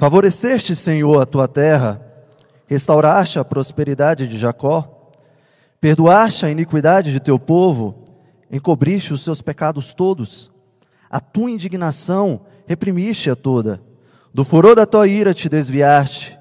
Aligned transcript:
Favoreceste, 0.00 0.74
Senhor, 0.74 1.20
a 1.20 1.26
tua 1.26 1.46
terra, 1.46 2.00
restauraste 2.66 3.38
a 3.38 3.44
prosperidade 3.44 4.26
de 4.26 4.38
Jacó, 4.38 5.10
perdoaste 5.78 6.46
a 6.46 6.50
iniquidade 6.50 7.12
de 7.12 7.20
teu 7.20 7.38
povo, 7.38 8.02
encobriste 8.50 9.12
os 9.12 9.22
seus 9.22 9.42
pecados 9.42 9.92
todos, 9.92 10.50
a 11.10 11.20
tua 11.20 11.50
indignação 11.50 12.46
reprimiste-a 12.66 13.36
toda, 13.36 13.82
do 14.32 14.42
furor 14.42 14.74
da 14.74 14.86
tua 14.86 15.06
ira 15.06 15.34
te 15.34 15.50
desviaste. 15.50 16.38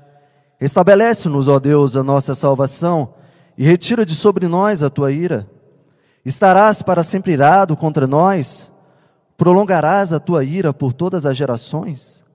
Estabelece-nos, 0.62 1.50
ó 1.50 1.60
Deus, 1.60 1.98
a 1.98 2.04
nossa 2.04 2.34
salvação 2.34 3.14
e 3.58 3.66
retira 3.66 4.06
de 4.06 4.16
sobre 4.16 4.48
nós 4.48 4.82
a 4.82 4.90
tua 4.90 5.12
ira. 5.12 5.46
Estarás 6.24 6.82
para 6.82 7.04
sempre 7.04 7.34
irado 7.34 7.76
contra 7.76 8.08
nós? 8.08 8.72
Prolongarás 9.36 10.14
a 10.14 10.20
tua 10.22 10.46
ira 10.46 10.74
por 10.74 10.94
todas 10.94 11.26
as 11.26 11.36
gerações? 11.36 12.29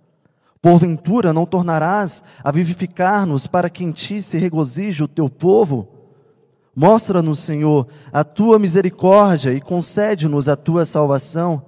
Porventura 0.65 1.31
não 1.31 1.45
tornarás 1.45 2.25
a 2.43 2.51
vivificar-nos 2.51 3.47
para 3.47 3.69
que 3.69 3.85
em 3.85 3.93
ti 3.93 4.23
se 4.23 4.39
regozije 4.39 5.03
o 5.03 5.07
teu 5.07 5.29
povo? 5.29 5.87
Mostra-nos, 6.75 7.41
Senhor, 7.41 7.87
a 8.11 8.25
tua 8.25 8.59
misericórdia 8.59 9.53
e 9.53 9.61
concede-nos 9.61 10.49
a 10.49 10.57
tua 10.57 10.87
salvação. 10.87 11.63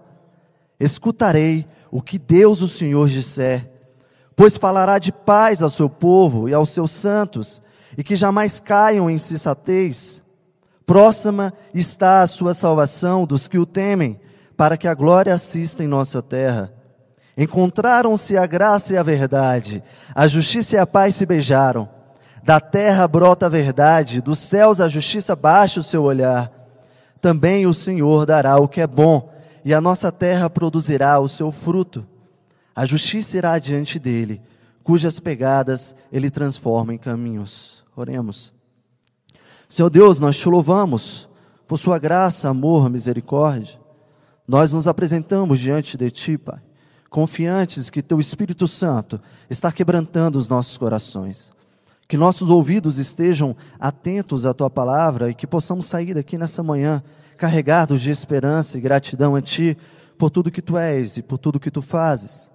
Escutarei 0.81 1.67
o 1.91 2.01
que 2.01 2.19
Deus, 2.19 2.63
o 2.63 2.69
Senhor, 2.69 3.07
disser, 3.11 3.71
pois 4.35 4.57
falará 4.57 4.99
de 4.99 5.13
paz 5.13 5.63
ao 5.63 5.69
seu 5.69 5.91
povo 5.91 6.49
e 6.49 6.55
aos 6.55 6.71
seus 6.71 6.91
santos 6.91 7.61
e 7.99 8.03
que 8.03 8.17
jamais 8.17 8.59
caiam 8.61 9.11
em 9.11 9.19
sensatez. 9.19 10.23
Próxima 10.87 11.53
está 11.75 12.23
a 12.23 12.27
sua 12.27 12.55
salvação 12.55 13.27
dos 13.27 13.47
que 13.47 13.59
o 13.59 13.67
temem, 13.67 14.19
para 14.57 14.79
que 14.79 14.89
a 14.89 14.95
glória 14.95 15.35
assista 15.35 15.85
em 15.85 15.87
nossa 15.87 16.23
terra. 16.23 16.76
Encontraram-se 17.37 18.37
a 18.37 18.47
graça 18.47 18.95
e 18.95 18.97
a 18.97 19.03
verdade, 19.03 19.83
a 20.15 20.27
justiça 20.27 20.77
e 20.77 20.79
a 20.79 20.87
paz 20.87 21.17
se 21.17 21.27
beijaram. 21.27 21.89
Da 22.43 22.61
terra 22.61 23.07
brota 23.07 23.47
a 23.47 23.49
verdade, 23.49 24.23
dos 24.23 24.39
céus 24.39 24.81
a 24.81 24.89
justiça 24.89 25.37
baixa 25.37 25.81
o 25.81 25.85
seu 25.85 26.03
olhar. 26.03 26.51
Também 27.21 27.67
o 27.67 27.75
Senhor 27.75 28.25
dará 28.25 28.57
o 28.57 28.69
que 28.69 28.81
é 28.81 28.87
bom, 28.87 29.31
e 29.65 29.75
a 29.75 29.81
nossa 29.81 30.13
terra 30.13 30.49
produzirá 30.49 31.19
o 31.19 31.29
seu 31.29 31.51
fruto. 31.51 32.07
A 32.75 32.87
justiça 32.87 33.37
irá 33.37 33.59
diante 33.59 33.99
dele, 33.99 34.41
cujas 34.85 35.19
pegadas 35.19 35.95
ele 36.13 36.31
transforma 36.31 36.95
em 36.95 36.99
caminhos. 36.99 37.85
Oremos. 37.97 38.53
Senhor 39.69 39.91
Deus, 39.91 40.21
nós 40.21 40.39
te 40.39 40.49
louvamos 40.49 41.29
por 41.67 41.79
sua 41.79 41.99
graça, 41.99 42.49
amor, 42.49 42.89
misericórdia. 42.89 43.81
Nós 44.47 44.71
nos 44.71 44.87
apresentamos 44.87 45.59
diante 45.59 45.97
de 45.97 46.11
ti, 46.11 46.39
Pai, 46.39 46.61
confiantes 47.11 47.91
que 47.91 48.03
teu 48.03 48.21
Espírito 48.21 48.67
Santo 48.67 49.21
está 49.49 49.71
quebrantando 49.71 50.39
os 50.39 50.49
nossos 50.49 50.77
corações. 50.77 51.53
Que 52.09 52.17
nossos 52.17 52.51
ouvidos 52.51 52.99
estejam 52.99 53.57
atentos 53.81 54.47
à 54.47 54.55
tua 54.55 54.71
palavra 54.71 55.31
e 55.31 55.35
que 55.35 55.47
possamos 55.47 55.87
sair 55.87 56.15
daqui 56.15 56.39
nessa 56.39 56.63
manhã 56.63 57.03
carregados 57.37 58.01
de 58.01 58.11
esperança 58.11 58.79
e 58.79 58.81
gratidão 58.81 59.35
a 59.35 59.43
ti 59.43 59.77
por 60.19 60.31
tudo 60.31 60.51
que 60.51 60.63
tu 60.63 60.77
és 60.77 61.17
e 61.17 61.23
por 61.23 61.39
tudo 61.39 61.61
que 61.61 61.71
tu 61.71 61.83
fazes. 61.83 62.51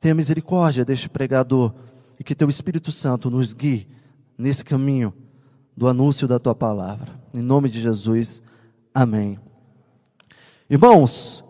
Tenha 0.00 0.14
misericórdia 0.14 0.84
deste 0.84 1.08
pregador 1.08 1.74
e 2.18 2.24
que 2.24 2.34
teu 2.34 2.48
Espírito 2.48 2.92
Santo 2.92 3.30
nos 3.30 3.52
guie 3.52 3.88
nesse 4.36 4.64
caminho 4.64 5.12
do 5.76 5.88
anúncio 5.88 6.28
da 6.28 6.38
tua 6.38 6.54
palavra. 6.54 7.18
Em 7.32 7.42
nome 7.42 7.68
de 7.68 7.80
Jesus, 7.80 8.42
amém. 8.94 9.38
Irmãos, 10.68 11.44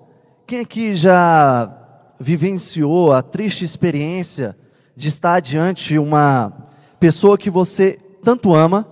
quem 0.46 0.60
aqui 0.60 0.96
já 0.96 1.79
vivenciou 2.20 3.12
a 3.12 3.22
triste 3.22 3.64
experiência 3.64 4.56
de 4.94 5.08
estar 5.08 5.40
diante 5.40 5.88
de 5.88 5.98
uma 5.98 6.52
pessoa 7.00 7.38
que 7.38 7.50
você 7.50 7.98
tanto 8.22 8.54
ama, 8.54 8.86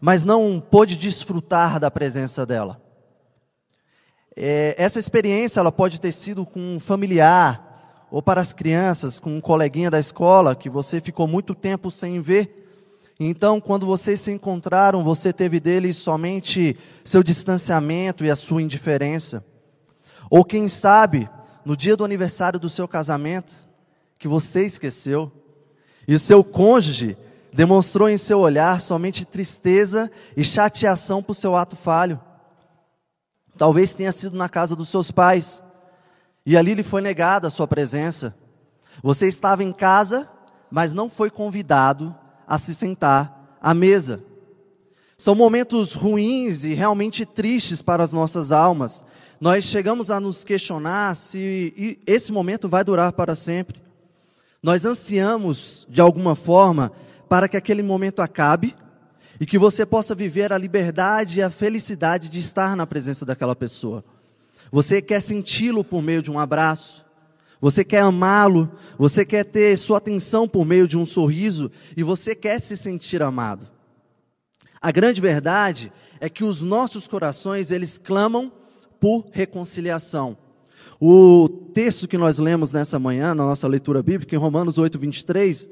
mas 0.00 0.24
não 0.24 0.58
pôde 0.58 0.96
desfrutar 0.96 1.78
da 1.78 1.90
presença 1.90 2.46
dela? 2.46 2.80
É, 4.34 4.74
essa 4.78 4.98
experiência 4.98 5.60
ela 5.60 5.70
pode 5.70 6.00
ter 6.00 6.12
sido 6.12 6.46
com 6.46 6.76
um 6.76 6.80
familiar, 6.80 8.06
ou 8.10 8.22
para 8.22 8.40
as 8.40 8.52
crianças, 8.52 9.18
com 9.18 9.36
um 9.36 9.40
coleguinha 9.40 9.90
da 9.90 10.00
escola 10.00 10.56
que 10.56 10.70
você 10.70 11.00
ficou 11.00 11.28
muito 11.28 11.54
tempo 11.54 11.90
sem 11.90 12.20
ver 12.20 12.66
então, 13.18 13.60
quando 13.62 13.86
vocês 13.86 14.20
se 14.20 14.30
encontraram, 14.30 15.02
você 15.02 15.32
teve 15.32 15.58
dele 15.58 15.94
somente 15.94 16.76
seu 17.02 17.22
distanciamento 17.22 18.24
e 18.24 18.30
a 18.30 18.36
sua 18.36 18.60
indiferença. 18.60 19.42
Ou 20.28 20.44
quem 20.44 20.68
sabe, 20.68 21.28
no 21.66 21.76
dia 21.76 21.96
do 21.96 22.04
aniversário 22.04 22.60
do 22.60 22.68
seu 22.68 22.86
casamento, 22.86 23.68
que 24.20 24.28
você 24.28 24.64
esqueceu, 24.64 25.32
e 26.06 26.14
o 26.14 26.18
seu 26.18 26.44
cônjuge 26.44 27.18
demonstrou 27.52 28.08
em 28.08 28.16
seu 28.16 28.38
olhar 28.38 28.80
somente 28.80 29.24
tristeza 29.24 30.08
e 30.36 30.44
chateação 30.44 31.20
por 31.20 31.34
seu 31.34 31.56
ato 31.56 31.74
falho. 31.74 32.20
Talvez 33.58 33.94
tenha 33.94 34.12
sido 34.12 34.38
na 34.38 34.48
casa 34.48 34.76
dos 34.76 34.88
seus 34.88 35.10
pais, 35.10 35.60
e 36.46 36.56
ali 36.56 36.72
lhe 36.72 36.84
foi 36.84 37.02
negada 37.02 37.48
a 37.48 37.50
sua 37.50 37.66
presença. 37.66 38.32
Você 39.02 39.26
estava 39.26 39.64
em 39.64 39.72
casa, 39.72 40.30
mas 40.70 40.92
não 40.92 41.10
foi 41.10 41.30
convidado 41.30 42.14
a 42.46 42.58
se 42.58 42.76
sentar 42.76 43.58
à 43.60 43.74
mesa. 43.74 44.22
São 45.18 45.34
momentos 45.34 45.94
ruins 45.94 46.62
e 46.62 46.74
realmente 46.74 47.26
tristes 47.26 47.82
para 47.82 48.04
as 48.04 48.12
nossas 48.12 48.52
almas. 48.52 49.04
Nós 49.38 49.64
chegamos 49.64 50.10
a 50.10 50.18
nos 50.18 50.44
questionar 50.44 51.14
se 51.14 52.00
esse 52.06 52.32
momento 52.32 52.70
vai 52.70 52.82
durar 52.82 53.12
para 53.12 53.34
sempre. 53.34 53.82
Nós 54.62 54.86
ansiamos, 54.86 55.86
de 55.90 56.00
alguma 56.00 56.34
forma, 56.34 56.90
para 57.28 57.46
que 57.46 57.56
aquele 57.56 57.82
momento 57.82 58.22
acabe 58.22 58.74
e 59.38 59.44
que 59.44 59.58
você 59.58 59.84
possa 59.84 60.14
viver 60.14 60.54
a 60.54 60.58
liberdade 60.58 61.38
e 61.38 61.42
a 61.42 61.50
felicidade 61.50 62.30
de 62.30 62.38
estar 62.38 62.74
na 62.74 62.86
presença 62.86 63.26
daquela 63.26 63.54
pessoa. 63.54 64.02
Você 64.72 65.02
quer 65.02 65.20
senti-lo 65.20 65.84
por 65.84 66.02
meio 66.02 66.22
de 66.22 66.30
um 66.30 66.38
abraço, 66.38 67.04
você 67.60 67.84
quer 67.84 68.00
amá-lo, 68.00 68.72
você 68.98 69.24
quer 69.24 69.44
ter 69.44 69.76
sua 69.76 69.98
atenção 69.98 70.48
por 70.48 70.64
meio 70.64 70.88
de 70.88 70.96
um 70.96 71.04
sorriso 71.04 71.70
e 71.94 72.02
você 72.02 72.34
quer 72.34 72.58
se 72.58 72.74
sentir 72.74 73.22
amado. 73.22 73.68
A 74.80 74.90
grande 74.90 75.20
verdade 75.20 75.92
é 76.20 76.30
que 76.30 76.42
os 76.42 76.62
nossos 76.62 77.06
corações, 77.06 77.70
eles 77.70 77.98
clamam 77.98 78.50
por 79.00 79.26
reconciliação. 79.32 80.36
O 81.00 81.48
texto 81.74 82.08
que 82.08 82.16
nós 82.16 82.38
lemos 82.38 82.72
nessa 82.72 82.98
manhã, 82.98 83.34
na 83.34 83.44
nossa 83.44 83.68
leitura 83.68 84.02
bíblica, 84.02 84.34
em 84.34 84.38
Romanos 84.38 84.78
8, 84.78 84.98
23, 84.98 85.68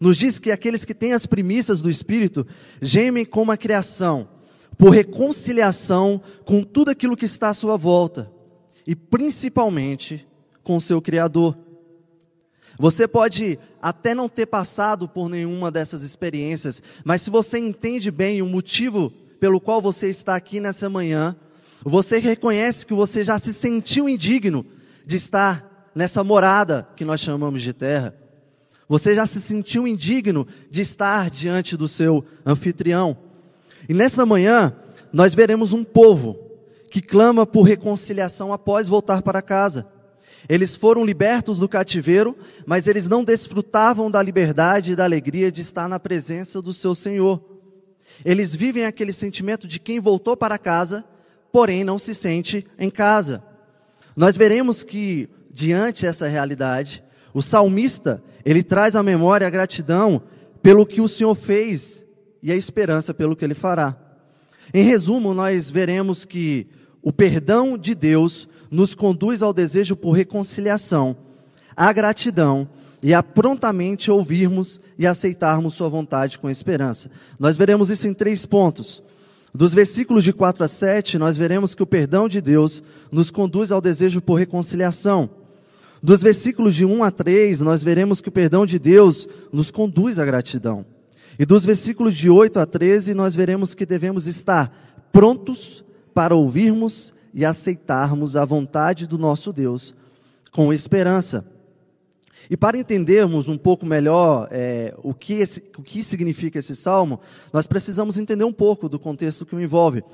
nos 0.00 0.16
diz 0.16 0.38
que 0.38 0.50
aqueles 0.50 0.84
que 0.84 0.94
têm 0.94 1.12
as 1.12 1.26
primícias 1.26 1.80
do 1.80 1.90
Espírito 1.90 2.46
gemem 2.82 3.24
como 3.24 3.52
a 3.52 3.56
criação, 3.56 4.28
por 4.76 4.90
reconciliação 4.90 6.20
com 6.44 6.62
tudo 6.62 6.90
aquilo 6.90 7.16
que 7.16 7.24
está 7.24 7.50
à 7.50 7.54
sua 7.54 7.76
volta, 7.76 8.30
e 8.86 8.94
principalmente 8.94 10.26
com 10.62 10.76
o 10.76 10.80
seu 10.80 11.00
Criador. 11.00 11.56
Você 12.78 13.08
pode 13.08 13.58
até 13.80 14.14
não 14.14 14.28
ter 14.28 14.46
passado 14.46 15.08
por 15.08 15.28
nenhuma 15.28 15.70
dessas 15.70 16.02
experiências, 16.02 16.82
mas 17.04 17.22
se 17.22 17.30
você 17.30 17.58
entende 17.58 18.10
bem 18.10 18.42
o 18.42 18.46
motivo 18.46 19.10
pelo 19.40 19.60
qual 19.60 19.80
você 19.80 20.08
está 20.08 20.34
aqui 20.34 20.60
nessa 20.60 20.90
manhã, 20.90 21.36
você 21.90 22.18
reconhece 22.18 22.84
que 22.84 22.92
você 22.92 23.22
já 23.22 23.38
se 23.38 23.54
sentiu 23.54 24.08
indigno 24.08 24.66
de 25.06 25.16
estar 25.16 25.90
nessa 25.94 26.24
morada 26.24 26.88
que 26.96 27.04
nós 27.04 27.20
chamamos 27.20 27.62
de 27.62 27.72
terra. 27.72 28.12
Você 28.88 29.14
já 29.14 29.24
se 29.24 29.40
sentiu 29.40 29.86
indigno 29.86 30.46
de 30.68 30.82
estar 30.82 31.30
diante 31.30 31.76
do 31.76 31.86
seu 31.86 32.24
anfitrião. 32.44 33.16
E 33.88 33.94
nesta 33.94 34.26
manhã, 34.26 34.74
nós 35.12 35.32
veremos 35.32 35.72
um 35.72 35.84
povo 35.84 36.36
que 36.90 37.00
clama 37.00 37.46
por 37.46 37.62
reconciliação 37.62 38.52
após 38.52 38.88
voltar 38.88 39.22
para 39.22 39.40
casa. 39.40 39.86
Eles 40.48 40.74
foram 40.76 41.04
libertos 41.04 41.58
do 41.58 41.68
cativeiro, 41.68 42.36
mas 42.66 42.86
eles 42.86 43.06
não 43.06 43.24
desfrutavam 43.24 44.10
da 44.10 44.22
liberdade 44.22 44.92
e 44.92 44.96
da 44.96 45.04
alegria 45.04 45.52
de 45.52 45.60
estar 45.60 45.88
na 45.88 46.00
presença 46.00 46.60
do 46.60 46.72
seu 46.72 46.94
Senhor. 46.94 47.40
Eles 48.24 48.54
vivem 48.54 48.84
aquele 48.86 49.12
sentimento 49.12 49.68
de 49.68 49.78
quem 49.78 50.00
voltou 50.00 50.36
para 50.36 50.58
casa, 50.58 51.04
porém 51.56 51.84
não 51.84 51.98
se 51.98 52.14
sente 52.14 52.66
em 52.78 52.90
casa. 52.90 53.42
Nós 54.14 54.36
veremos 54.36 54.82
que, 54.82 55.26
diante 55.50 56.02
dessa 56.02 56.28
realidade, 56.28 57.02
o 57.32 57.40
salmista, 57.40 58.22
ele 58.44 58.62
traz 58.62 58.94
à 58.94 59.02
memória 59.02 59.46
a 59.46 59.48
gratidão 59.48 60.20
pelo 60.62 60.84
que 60.84 61.00
o 61.00 61.08
Senhor 61.08 61.34
fez 61.34 62.04
e 62.42 62.52
a 62.52 62.54
esperança 62.54 63.14
pelo 63.14 63.34
que 63.34 63.42
ele 63.42 63.54
fará. 63.54 63.96
Em 64.74 64.84
resumo, 64.84 65.32
nós 65.32 65.70
veremos 65.70 66.26
que 66.26 66.66
o 67.00 67.10
perdão 67.10 67.78
de 67.78 67.94
Deus 67.94 68.46
nos 68.70 68.94
conduz 68.94 69.40
ao 69.40 69.54
desejo 69.54 69.96
por 69.96 70.10
reconciliação, 70.10 71.16
à 71.74 71.90
gratidão 71.90 72.68
e 73.02 73.14
a 73.14 73.22
prontamente 73.22 74.10
ouvirmos 74.10 74.78
e 74.98 75.06
aceitarmos 75.06 75.72
Sua 75.72 75.88
vontade 75.88 76.38
com 76.38 76.50
esperança. 76.50 77.10
Nós 77.38 77.56
veremos 77.56 77.88
isso 77.88 78.06
em 78.06 78.12
três 78.12 78.44
pontos. 78.44 79.02
Dos 79.56 79.72
versículos 79.72 80.22
de 80.22 80.34
4 80.34 80.64
a 80.64 80.68
7, 80.68 81.16
nós 81.16 81.34
veremos 81.34 81.74
que 81.74 81.82
o 81.82 81.86
perdão 81.86 82.28
de 82.28 82.42
Deus 82.42 82.82
nos 83.10 83.30
conduz 83.30 83.72
ao 83.72 83.80
desejo 83.80 84.20
por 84.20 84.34
reconciliação. 84.34 85.30
Dos 86.02 86.20
versículos 86.20 86.74
de 86.74 86.84
1 86.84 87.02
a 87.02 87.10
3, 87.10 87.62
nós 87.62 87.82
veremos 87.82 88.20
que 88.20 88.28
o 88.28 88.32
perdão 88.32 88.66
de 88.66 88.78
Deus 88.78 89.26
nos 89.50 89.70
conduz 89.70 90.18
à 90.18 90.26
gratidão. 90.26 90.84
E 91.38 91.46
dos 91.46 91.64
versículos 91.64 92.14
de 92.14 92.28
8 92.28 92.60
a 92.60 92.66
13, 92.66 93.14
nós 93.14 93.34
veremos 93.34 93.72
que 93.74 93.86
devemos 93.86 94.26
estar 94.26 95.08
prontos 95.10 95.82
para 96.12 96.34
ouvirmos 96.34 97.14
e 97.32 97.42
aceitarmos 97.42 98.36
a 98.36 98.44
vontade 98.44 99.06
do 99.06 99.16
nosso 99.16 99.54
Deus 99.54 99.94
com 100.52 100.70
esperança. 100.70 101.46
E 102.48 102.56
para 102.56 102.78
entendermos 102.78 103.48
um 103.48 103.56
pouco 103.56 103.84
melhor 103.84 104.48
é, 104.50 104.94
o, 105.02 105.12
que 105.12 105.34
esse, 105.34 105.62
o 105.76 105.82
que 105.82 106.02
significa 106.02 106.58
esse 106.58 106.76
salmo, 106.76 107.20
nós 107.52 107.66
precisamos 107.66 108.18
entender 108.18 108.44
um 108.44 108.52
pouco 108.52 108.88
do 108.88 108.98
contexto 108.98 109.44
que 109.44 109.54
o 109.54 109.60
envolve. 109.60 110.04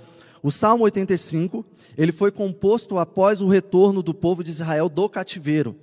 O 0.43 0.51
Salmo 0.51 0.85
85, 0.85 1.65
ele 1.97 2.11
foi 2.11 2.33
composto 2.33 2.99
após 2.99 3.41
o 3.41 3.49
retorno 3.49 4.03
do 4.03 4.13
povo 4.13 4.43
de 4.43 4.51
Israel 4.51 4.89
do 4.89 5.09
cativeiro. 5.09 5.77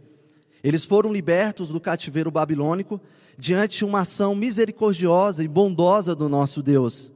Eles 0.63 0.83
foram 0.83 1.13
libertos 1.13 1.69
do 1.69 1.79
cativeiro 1.79 2.29
babilônico 2.29 2.99
diante 3.37 3.77
de 3.77 3.85
uma 3.85 4.01
ação 4.01 4.35
misericordiosa 4.35 5.43
e 5.43 5.47
bondosa 5.47 6.13
do 6.13 6.27
nosso 6.27 6.61
Deus. 6.61 7.13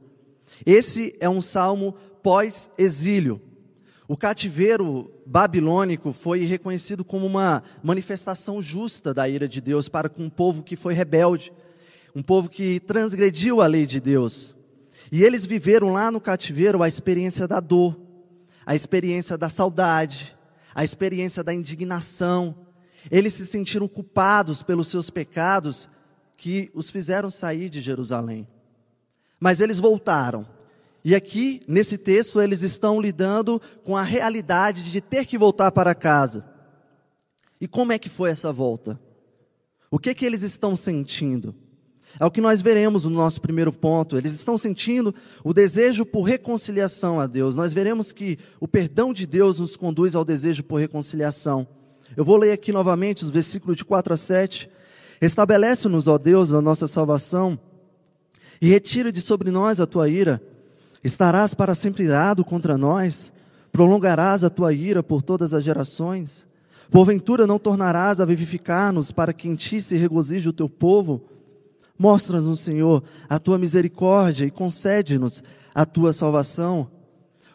Esse 0.64 1.14
é 1.20 1.28
um 1.28 1.42
salmo 1.42 1.94
pós-exílio. 2.22 3.40
O 4.06 4.16
cativeiro 4.18 5.10
babilônico 5.24 6.12
foi 6.12 6.44
reconhecido 6.44 7.02
como 7.02 7.26
uma 7.26 7.62
manifestação 7.82 8.60
justa 8.60 9.14
da 9.14 9.26
ira 9.26 9.48
de 9.48 9.62
Deus 9.62 9.88
para 9.88 10.10
com 10.10 10.24
um 10.24 10.30
povo 10.30 10.62
que 10.62 10.76
foi 10.76 10.92
rebelde, 10.92 11.50
um 12.14 12.22
povo 12.22 12.50
que 12.50 12.80
transgrediu 12.80 13.62
a 13.62 13.66
lei 13.66 13.86
de 13.86 14.00
Deus. 14.00 14.54
E 15.10 15.22
eles 15.22 15.46
viveram 15.46 15.90
lá 15.90 16.10
no 16.10 16.20
cativeiro 16.20 16.82
a 16.82 16.88
experiência 16.88 17.48
da 17.48 17.60
dor, 17.60 17.98
a 18.66 18.74
experiência 18.74 19.38
da 19.38 19.48
saudade, 19.48 20.36
a 20.74 20.84
experiência 20.84 21.42
da 21.42 21.54
indignação. 21.54 22.54
Eles 23.10 23.32
se 23.32 23.46
sentiram 23.46 23.88
culpados 23.88 24.62
pelos 24.62 24.88
seus 24.88 25.08
pecados 25.08 25.88
que 26.36 26.70
os 26.74 26.90
fizeram 26.90 27.30
sair 27.30 27.70
de 27.70 27.80
Jerusalém. 27.80 28.46
Mas 29.40 29.60
eles 29.60 29.78
voltaram. 29.78 30.46
E 31.04 31.14
aqui, 31.14 31.60
nesse 31.68 31.98
texto, 31.98 32.40
eles 32.40 32.62
estão 32.62 32.98
lidando 32.98 33.60
com 33.82 33.94
a 33.94 34.02
realidade 34.02 34.90
de 34.90 35.00
ter 35.02 35.26
que 35.26 35.36
voltar 35.36 35.70
para 35.70 35.94
casa. 35.94 36.44
E 37.60 37.68
como 37.68 37.92
é 37.92 37.98
que 37.98 38.08
foi 38.08 38.30
essa 38.30 38.50
volta? 38.50 38.98
O 39.90 39.98
que 39.98 40.14
que 40.14 40.24
eles 40.24 40.42
estão 40.42 40.74
sentindo? 40.74 41.54
É 42.18 42.24
o 42.24 42.30
que 42.30 42.40
nós 42.40 42.62
veremos 42.62 43.04
no 43.04 43.10
nosso 43.10 43.40
primeiro 43.40 43.72
ponto. 43.72 44.16
Eles 44.16 44.32
estão 44.32 44.56
sentindo 44.56 45.14
o 45.42 45.52
desejo 45.52 46.06
por 46.06 46.22
reconciliação 46.22 47.20
a 47.20 47.26
Deus. 47.26 47.54
Nós 47.54 47.72
veremos 47.72 48.10
que 48.10 48.38
o 48.58 48.66
perdão 48.66 49.12
de 49.12 49.26
Deus 49.26 49.58
nos 49.58 49.76
conduz 49.76 50.14
ao 50.14 50.24
desejo 50.24 50.62
por 50.62 50.76
reconciliação. 50.76 51.66
Eu 52.16 52.24
vou 52.24 52.36
ler 52.36 52.52
aqui 52.52 52.72
novamente 52.72 53.24
os 53.24 53.30
versículos 53.30 53.76
de 53.76 53.84
4 53.84 54.14
a 54.14 54.16
7. 54.16 54.70
Estabelece-nos, 55.20 56.08
ó 56.08 56.16
Deus, 56.16 56.52
a 56.52 56.62
nossa 56.62 56.86
salvação, 56.86 57.58
e 58.60 58.68
retira 58.68 59.12
de 59.12 59.20
sobre 59.20 59.50
nós 59.50 59.80
a 59.80 59.86
tua 59.86 60.08
ira. 60.08 60.40
Estarás 61.04 61.52
para 61.52 61.74
sempre 61.74 62.04
irado 62.04 62.42
contra 62.42 62.78
nós? 62.78 63.30
Prolongarás 63.70 64.42
a 64.42 64.48
tua 64.48 64.72
ira 64.72 65.02
por 65.02 65.22
todas 65.22 65.52
as 65.52 65.62
gerações? 65.62 66.46
Porventura 66.90 67.46
não 67.46 67.58
tornarás 67.58 68.20
a 68.20 68.24
vivificar-nos 68.24 69.12
para 69.12 69.34
que 69.34 69.46
em 69.46 69.54
ti 69.54 69.82
se 69.82 69.96
regozije 69.96 70.48
o 70.48 70.52
teu 70.52 70.68
povo? 70.68 71.22
Mostra-nos, 71.98 72.60
Senhor, 72.60 73.04
a 73.28 73.38
tua 73.38 73.58
misericórdia 73.58 74.46
e 74.46 74.50
concede-nos 74.50 75.44
a 75.74 75.84
tua 75.84 76.12
salvação. 76.12 76.90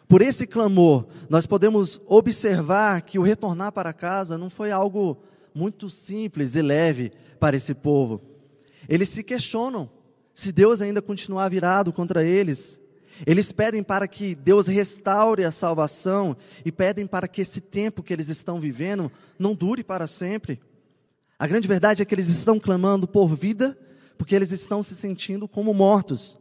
Por 0.06 0.22
esse 0.22 0.46
clamor, 0.46 1.06
nós 1.28 1.46
podemos 1.46 2.00
observar 2.06 3.02
que 3.02 3.18
o 3.18 3.22
retornar 3.22 3.72
para 3.72 3.92
casa 3.92 4.38
não 4.38 4.48
foi 4.48 4.70
algo 4.70 5.18
muito 5.54 5.90
simples 5.90 6.54
e 6.54 6.62
leve 6.62 7.12
para 7.38 7.56
esse 7.56 7.74
povo. 7.74 8.20
Eles 8.88 9.08
se 9.08 9.22
questionam 9.22 9.90
se 10.34 10.52
Deus 10.52 10.80
ainda 10.80 11.02
continuar 11.02 11.48
virado 11.48 11.92
contra 11.92 12.24
eles. 12.24 12.79
Eles 13.26 13.52
pedem 13.52 13.82
para 13.82 14.08
que 14.08 14.34
Deus 14.34 14.66
restaure 14.66 15.44
a 15.44 15.50
salvação 15.50 16.36
e 16.64 16.72
pedem 16.72 17.06
para 17.06 17.28
que 17.28 17.42
esse 17.42 17.60
tempo 17.60 18.02
que 18.02 18.12
eles 18.12 18.28
estão 18.28 18.58
vivendo 18.58 19.10
não 19.38 19.54
dure 19.54 19.84
para 19.84 20.06
sempre. 20.06 20.60
A 21.38 21.46
grande 21.46 21.68
verdade 21.68 22.02
é 22.02 22.04
que 22.04 22.14
eles 22.14 22.28
estão 22.28 22.58
clamando 22.58 23.06
por 23.06 23.34
vida 23.34 23.76
porque 24.16 24.34
eles 24.34 24.50
estão 24.50 24.82
se 24.82 24.94
sentindo 24.94 25.48
como 25.48 25.72
mortos. 25.72 26.38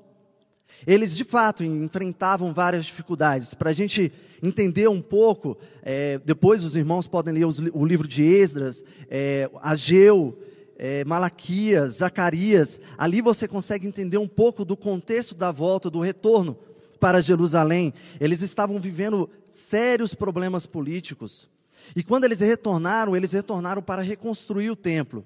Eles, 0.86 1.16
de 1.16 1.24
fato, 1.24 1.64
enfrentavam 1.64 2.54
várias 2.54 2.86
dificuldades. 2.86 3.54
Para 3.54 3.70
a 3.70 3.74
gente 3.74 4.12
entender 4.42 4.88
um 4.90 5.02
pouco, 5.02 5.58
é, 5.82 6.20
depois 6.20 6.64
os 6.64 6.76
irmãos 6.76 7.08
podem 7.08 7.34
ler 7.34 7.46
os, 7.46 7.60
o 7.60 7.86
livro 7.86 8.08
de 8.08 8.24
Esdras, 8.24 8.84
é, 9.10 9.50
Ageu, 9.62 10.38
é, 10.78 11.04
Malaquias, 11.06 11.96
Zacarias. 11.96 12.80
Ali 12.98 13.22
você 13.22 13.48
consegue 13.48 13.88
entender 13.88 14.18
um 14.18 14.28
pouco 14.28 14.64
do 14.64 14.78
contexto 14.78 15.36
da 15.36 15.52
volta, 15.52 15.90
do 15.90 16.00
retorno 16.00 16.58
para 17.00 17.22
Jerusalém. 17.22 17.94
Eles 18.20 18.42
estavam 18.42 18.80
vivendo 18.80 19.30
sérios 19.50 20.14
problemas 20.14 20.66
políticos. 20.66 21.50
E 21.96 22.04
quando 22.04 22.26
eles 22.26 22.40
retornaram, 22.40 23.16
eles 23.16 23.32
retornaram 23.32 23.82
para 23.82 24.02
reconstruir 24.02 24.70
o 24.70 24.76
templo. 24.76 25.26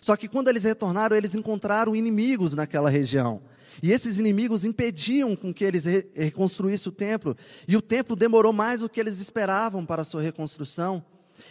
Só 0.00 0.16
que 0.16 0.28
quando 0.28 0.48
eles 0.48 0.64
retornaram, 0.64 1.16
eles 1.16 1.34
encontraram 1.34 1.96
inimigos 1.96 2.54
naquela 2.54 2.90
região. 2.90 3.40
E 3.82 3.90
esses 3.90 4.18
inimigos 4.18 4.64
impediam 4.64 5.34
com 5.34 5.52
que 5.52 5.64
eles 5.64 5.84
reconstruíssem 6.14 6.90
o 6.90 6.94
templo. 6.94 7.36
E 7.66 7.76
o 7.76 7.82
templo 7.82 8.14
demorou 8.14 8.52
mais 8.52 8.80
do 8.80 8.88
que 8.88 9.00
eles 9.00 9.18
esperavam 9.18 9.84
para 9.84 10.02
a 10.02 10.04
sua 10.04 10.20
reconstrução. 10.20 11.04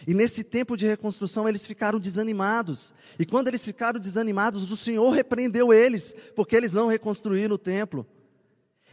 E 0.06 0.14
nesse 0.14 0.42
tempo 0.42 0.76
de 0.76 0.86
reconstrução 0.86 1.48
eles 1.48 1.66
ficaram 1.66 1.98
desanimados. 1.98 2.94
E 3.18 3.26
quando 3.26 3.48
eles 3.48 3.64
ficaram 3.64 4.00
desanimados, 4.00 4.70
o 4.70 4.76
Senhor 4.76 5.10
repreendeu 5.10 5.72
eles, 5.72 6.14
porque 6.34 6.56
eles 6.56 6.72
não 6.72 6.86
reconstruíram 6.86 7.56
o 7.56 7.58
templo. 7.58 8.06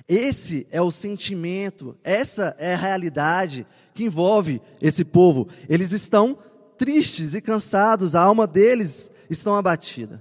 Esse 0.08 0.68
é 0.72 0.82
o 0.82 0.92
sentimento, 0.92 1.98
essa 2.04 2.56
é 2.58 2.74
a 2.74 2.78
realidade 2.78 3.66
que 3.94 4.06
envolve 4.06 4.62
esse 4.82 5.04
povo. 5.04 5.48
Eles 5.70 5.92
estão 5.92 6.38
tristes 6.78 7.34
e 7.36 7.42
cansados, 7.42 8.16
a 8.16 8.22
alma 8.22 8.48
deles 8.48 9.12
estão 9.30 9.56
abatidas. 9.56 10.20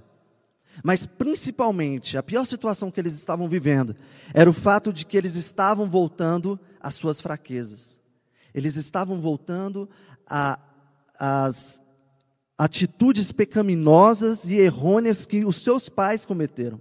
Mas 0.83 1.05
principalmente, 1.05 2.17
a 2.17 2.23
pior 2.23 2.45
situação 2.45 2.89
que 2.89 2.99
eles 2.99 3.13
estavam 3.13 3.47
vivendo 3.47 3.95
era 4.33 4.49
o 4.49 4.53
fato 4.53 4.93
de 4.93 5.05
que 5.05 5.17
eles 5.17 5.35
estavam 5.35 5.87
voltando 5.89 6.59
às 6.79 6.95
suas 6.95 7.19
fraquezas. 7.19 7.99
Eles 8.53 8.75
estavam 8.75 9.19
voltando 9.19 9.89
às 11.17 11.81
atitudes 12.57 13.31
pecaminosas 13.31 14.47
e 14.47 14.55
errôneas 14.55 15.25
que 15.25 15.43
os 15.43 15.57
seus 15.57 15.89
pais 15.89 16.25
cometeram. 16.25 16.79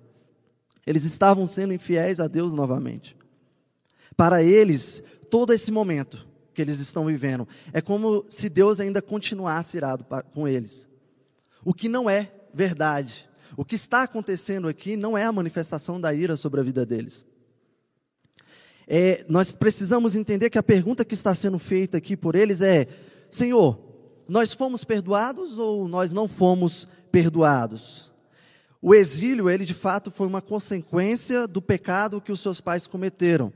Eles 0.90 1.04
estavam 1.04 1.46
sendo 1.46 1.72
infiéis 1.72 2.18
a 2.18 2.26
Deus 2.26 2.52
novamente. 2.52 3.16
Para 4.16 4.42
eles, 4.42 5.00
todo 5.30 5.52
esse 5.52 5.70
momento 5.70 6.26
que 6.52 6.60
eles 6.60 6.80
estão 6.80 7.06
vivendo 7.06 7.46
é 7.72 7.80
como 7.80 8.24
se 8.28 8.48
Deus 8.48 8.80
ainda 8.80 9.00
continuasse 9.00 9.76
irado 9.76 10.04
com 10.34 10.48
eles. 10.48 10.88
O 11.64 11.72
que 11.72 11.88
não 11.88 12.10
é 12.10 12.32
verdade. 12.52 13.30
O 13.56 13.64
que 13.64 13.76
está 13.76 14.02
acontecendo 14.02 14.66
aqui 14.66 14.96
não 14.96 15.16
é 15.16 15.22
a 15.22 15.30
manifestação 15.30 16.00
da 16.00 16.12
ira 16.12 16.36
sobre 16.36 16.58
a 16.58 16.64
vida 16.64 16.84
deles. 16.84 17.24
É, 18.84 19.24
nós 19.28 19.52
precisamos 19.52 20.16
entender 20.16 20.50
que 20.50 20.58
a 20.58 20.62
pergunta 20.62 21.04
que 21.04 21.14
está 21.14 21.32
sendo 21.36 21.60
feita 21.60 21.98
aqui 21.98 22.16
por 22.16 22.34
eles 22.34 22.62
é: 22.62 22.88
Senhor, 23.30 23.78
nós 24.26 24.52
fomos 24.52 24.82
perdoados 24.82 25.56
ou 25.56 25.86
nós 25.86 26.12
não 26.12 26.26
fomos 26.26 26.88
perdoados? 27.12 28.09
O 28.82 28.94
exílio, 28.94 29.50
ele 29.50 29.64
de 29.64 29.74
fato 29.74 30.10
foi 30.10 30.26
uma 30.26 30.40
consequência 30.40 31.46
do 31.46 31.60
pecado 31.60 32.20
que 32.20 32.32
os 32.32 32.40
seus 32.40 32.60
pais 32.60 32.86
cometeram. 32.86 33.52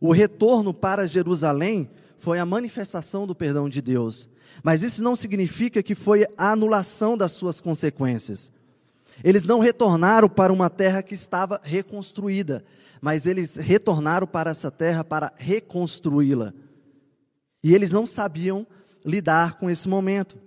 O 0.00 0.12
retorno 0.12 0.72
para 0.72 1.06
Jerusalém 1.06 1.90
foi 2.16 2.38
a 2.38 2.46
manifestação 2.46 3.26
do 3.26 3.34
perdão 3.34 3.68
de 3.68 3.82
Deus. 3.82 4.28
Mas 4.62 4.82
isso 4.82 5.02
não 5.02 5.14
significa 5.14 5.82
que 5.82 5.94
foi 5.94 6.26
a 6.36 6.52
anulação 6.52 7.16
das 7.16 7.32
suas 7.32 7.60
consequências. 7.60 8.50
Eles 9.22 9.44
não 9.44 9.58
retornaram 9.58 10.28
para 10.28 10.52
uma 10.52 10.70
terra 10.70 11.02
que 11.02 11.14
estava 11.14 11.60
reconstruída, 11.62 12.64
mas 13.00 13.26
eles 13.26 13.56
retornaram 13.56 14.26
para 14.26 14.50
essa 14.50 14.70
terra 14.70 15.04
para 15.04 15.32
reconstruí-la. 15.36 16.52
E 17.62 17.74
eles 17.74 17.90
não 17.90 18.06
sabiam 18.06 18.66
lidar 19.04 19.58
com 19.58 19.68
esse 19.68 19.88
momento. 19.88 20.38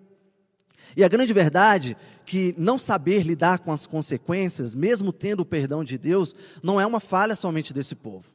E 0.95 1.03
a 1.03 1.07
grande 1.07 1.33
verdade 1.33 1.95
que 2.25 2.53
não 2.57 2.77
saber 2.77 3.23
lidar 3.23 3.59
com 3.59 3.71
as 3.71 3.87
consequências, 3.87 4.75
mesmo 4.75 5.11
tendo 5.11 5.41
o 5.41 5.45
perdão 5.45 5.83
de 5.83 5.97
Deus, 5.97 6.35
não 6.61 6.79
é 6.79 6.85
uma 6.85 6.99
falha 6.99 7.35
somente 7.35 7.73
desse 7.73 7.95
povo. 7.95 8.31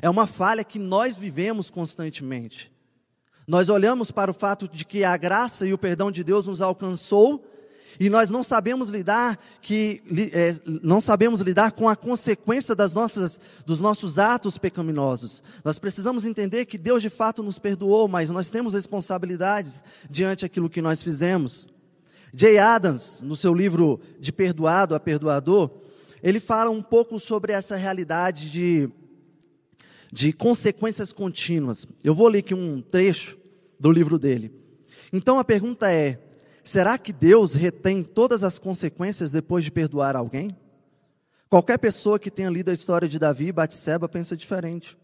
É 0.00 0.08
uma 0.08 0.26
falha 0.26 0.64
que 0.64 0.78
nós 0.78 1.16
vivemos 1.16 1.70
constantemente. 1.70 2.72
Nós 3.46 3.68
olhamos 3.68 4.10
para 4.10 4.30
o 4.30 4.34
fato 4.34 4.68
de 4.68 4.84
que 4.84 5.02
a 5.04 5.16
graça 5.16 5.66
e 5.66 5.72
o 5.72 5.78
perdão 5.78 6.10
de 6.10 6.22
Deus 6.22 6.46
nos 6.46 6.62
alcançou 6.62 7.44
e 7.98 8.08
nós 8.08 8.30
não 8.30 8.42
sabemos 8.42 8.88
lidar 8.88 9.38
que 9.60 10.02
é, 10.32 10.54
não 10.64 11.00
sabemos 11.00 11.40
lidar 11.40 11.72
com 11.72 11.88
a 11.88 11.96
consequência 11.96 12.74
das 12.74 12.94
nossas 12.94 13.40
dos 13.66 13.80
nossos 13.80 14.18
atos 14.18 14.56
pecaminosos. 14.56 15.42
Nós 15.64 15.78
precisamos 15.78 16.24
entender 16.24 16.64
que 16.64 16.78
Deus 16.78 17.02
de 17.02 17.10
fato 17.10 17.42
nos 17.42 17.58
perdoou, 17.58 18.06
mas 18.08 18.30
nós 18.30 18.48
temos 18.48 18.74
responsabilidades 18.74 19.82
diante 20.08 20.42
daquilo 20.42 20.70
que 20.70 20.80
nós 20.80 21.02
fizemos. 21.02 21.66
Jay 22.32 22.58
Adams, 22.58 23.20
no 23.22 23.34
seu 23.34 23.52
livro 23.52 24.00
De 24.18 24.32
Perdoado 24.32 24.94
a 24.94 25.00
Perdoador, 25.00 25.70
ele 26.22 26.40
fala 26.40 26.70
um 26.70 26.82
pouco 26.82 27.18
sobre 27.18 27.52
essa 27.52 27.76
realidade 27.76 28.50
de, 28.50 28.88
de 30.12 30.32
consequências 30.32 31.12
contínuas. 31.12 31.86
Eu 32.04 32.14
vou 32.14 32.28
ler 32.28 32.40
aqui 32.40 32.54
um 32.54 32.80
trecho 32.80 33.38
do 33.78 33.90
livro 33.90 34.18
dele. 34.18 34.52
Então 35.12 35.38
a 35.38 35.44
pergunta 35.44 35.90
é: 35.90 36.20
será 36.62 36.98
que 36.98 37.12
Deus 37.12 37.54
retém 37.54 38.02
todas 38.02 38.44
as 38.44 38.58
consequências 38.58 39.32
depois 39.32 39.64
de 39.64 39.70
perdoar 39.70 40.14
alguém? 40.14 40.56
Qualquer 41.48 41.78
pessoa 41.78 42.18
que 42.18 42.30
tenha 42.30 42.48
lido 42.48 42.70
a 42.70 42.74
história 42.74 43.08
de 43.08 43.18
Davi 43.18 43.46
e 43.46 43.52
Batseba 43.52 44.08
pensa 44.08 44.36
diferente. 44.36 44.96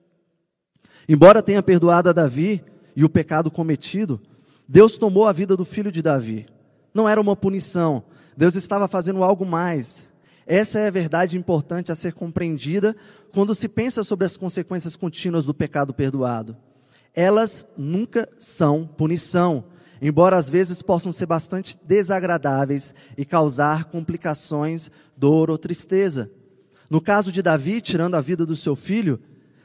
Embora 1.09 1.43
tenha 1.43 1.63
perdoado 1.63 2.09
a 2.09 2.13
Davi 2.13 2.65
e 2.95 3.05
o 3.05 3.09
pecado 3.09 3.51
cometido, 3.51 4.21
Deus 4.69 4.97
tomou 4.97 5.27
a 5.27 5.33
vida 5.33 5.57
do 5.57 5.65
filho 5.65 5.91
de 5.91 6.03
Davi. 6.03 6.47
Não 6.97 7.07
era 7.07 7.21
uma 7.21 7.37
punição, 7.37 8.03
Deus 8.35 8.55
estava 8.55 8.89
fazendo 8.89 9.23
algo 9.23 9.45
mais. 9.45 10.11
Essa 10.47 10.79
é 10.79 10.87
a 10.87 10.91
verdade 10.91 11.37
importante 11.37 11.93
a 11.93 11.95
ser 11.95 12.15
compreendida 12.15 12.97
quando 13.35 13.55
se 13.55 13.69
pensa 13.69 14.03
sobre 14.03 14.25
as 14.25 14.35
consequências 14.35 14.97
contínuas 14.97 15.45
do 15.45 15.53
pecado 15.53 15.93
perdoado. 15.93 16.57
Elas 17.15 17.67
nunca 17.77 18.27
são 18.39 18.87
punição, 18.87 19.67
embora 20.01 20.39
às 20.39 20.49
vezes 20.49 20.81
possam 20.81 21.13
ser 21.13 21.27
bastante 21.27 21.77
desagradáveis 21.85 22.95
e 23.15 23.27
causar 23.27 23.85
complicações, 23.85 24.91
dor 25.15 25.51
ou 25.51 25.59
tristeza. 25.59 26.31
No 26.89 27.03
caso 27.03 27.31
de 27.31 27.43
Davi, 27.43 27.83
tirando 27.83 28.15
a 28.15 28.23
vida 28.23 28.47
do 28.47 28.57
seu 28.57 28.75
filho, 28.75 29.21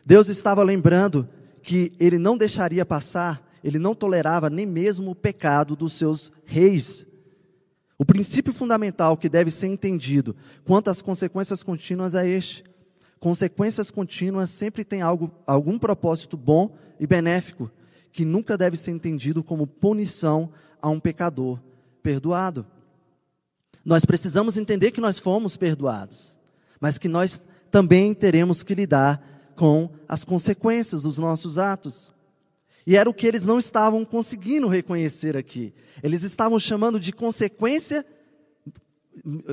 Deus 0.06 0.28
estava 0.28 0.64
lembrando 0.64 1.30
que 1.64 1.94
ele 1.98 2.18
não 2.18 2.38
deixaria 2.38 2.86
passar, 2.86 3.42
ele 3.64 3.80
não 3.80 3.96
tolerava 3.96 4.50
nem 4.50 4.66
mesmo 4.66 5.12
o 5.12 5.16
pecado 5.16 5.78
dos 5.78 5.94
seus 5.94 6.30
reis. 6.44 7.10
O 8.02 8.06
princípio 8.06 8.52
fundamental 8.52 9.16
que 9.16 9.30
deve 9.30 9.52
ser 9.52 9.68
entendido 9.68 10.36
quanto 10.64 10.90
às 10.90 11.04
consequências 11.04 11.62
contínuas 11.62 12.16
é 12.16 12.28
este: 12.28 12.64
consequências 13.20 13.92
contínuas 13.92 14.50
sempre 14.50 14.84
têm 14.84 15.04
algo, 15.04 15.32
algum 15.46 15.78
propósito 15.78 16.36
bom 16.36 16.76
e 17.00 17.06
benéfico, 17.06 17.70
que 18.12 18.26
nunca 18.26 18.58
deve 18.58 18.76
ser 18.76 18.90
entendido 18.90 19.44
como 19.44 19.68
punição 19.68 20.52
a 20.82 20.90
um 20.90 21.00
pecador 21.00 21.60
perdoado. 22.02 22.66
Nós 23.86 24.04
precisamos 24.04 24.58
entender 24.58 24.90
que 24.90 25.00
nós 25.00 25.20
fomos 25.20 25.56
perdoados, 25.56 26.40
mas 26.80 26.98
que 26.98 27.08
nós 27.08 27.48
também 27.70 28.16
teremos 28.16 28.64
que 28.64 28.74
lidar 28.74 29.54
com 29.56 29.92
as 30.10 30.24
consequências 30.24 31.04
dos 31.04 31.20
nossos 31.20 31.60
atos. 31.60 32.12
E 32.86 32.96
era 32.96 33.10
o 33.10 33.14
que 33.14 33.28
eles 33.28 33.46
não 33.46 33.60
estavam 33.60 34.04
conseguindo 34.04 34.68
reconhecer 34.68 35.38
aqui. 35.38 35.74
Eles 36.02 36.24
estavam 36.24 36.60
chamando 36.60 37.00
de 37.00 37.12
consequência, 37.12 38.06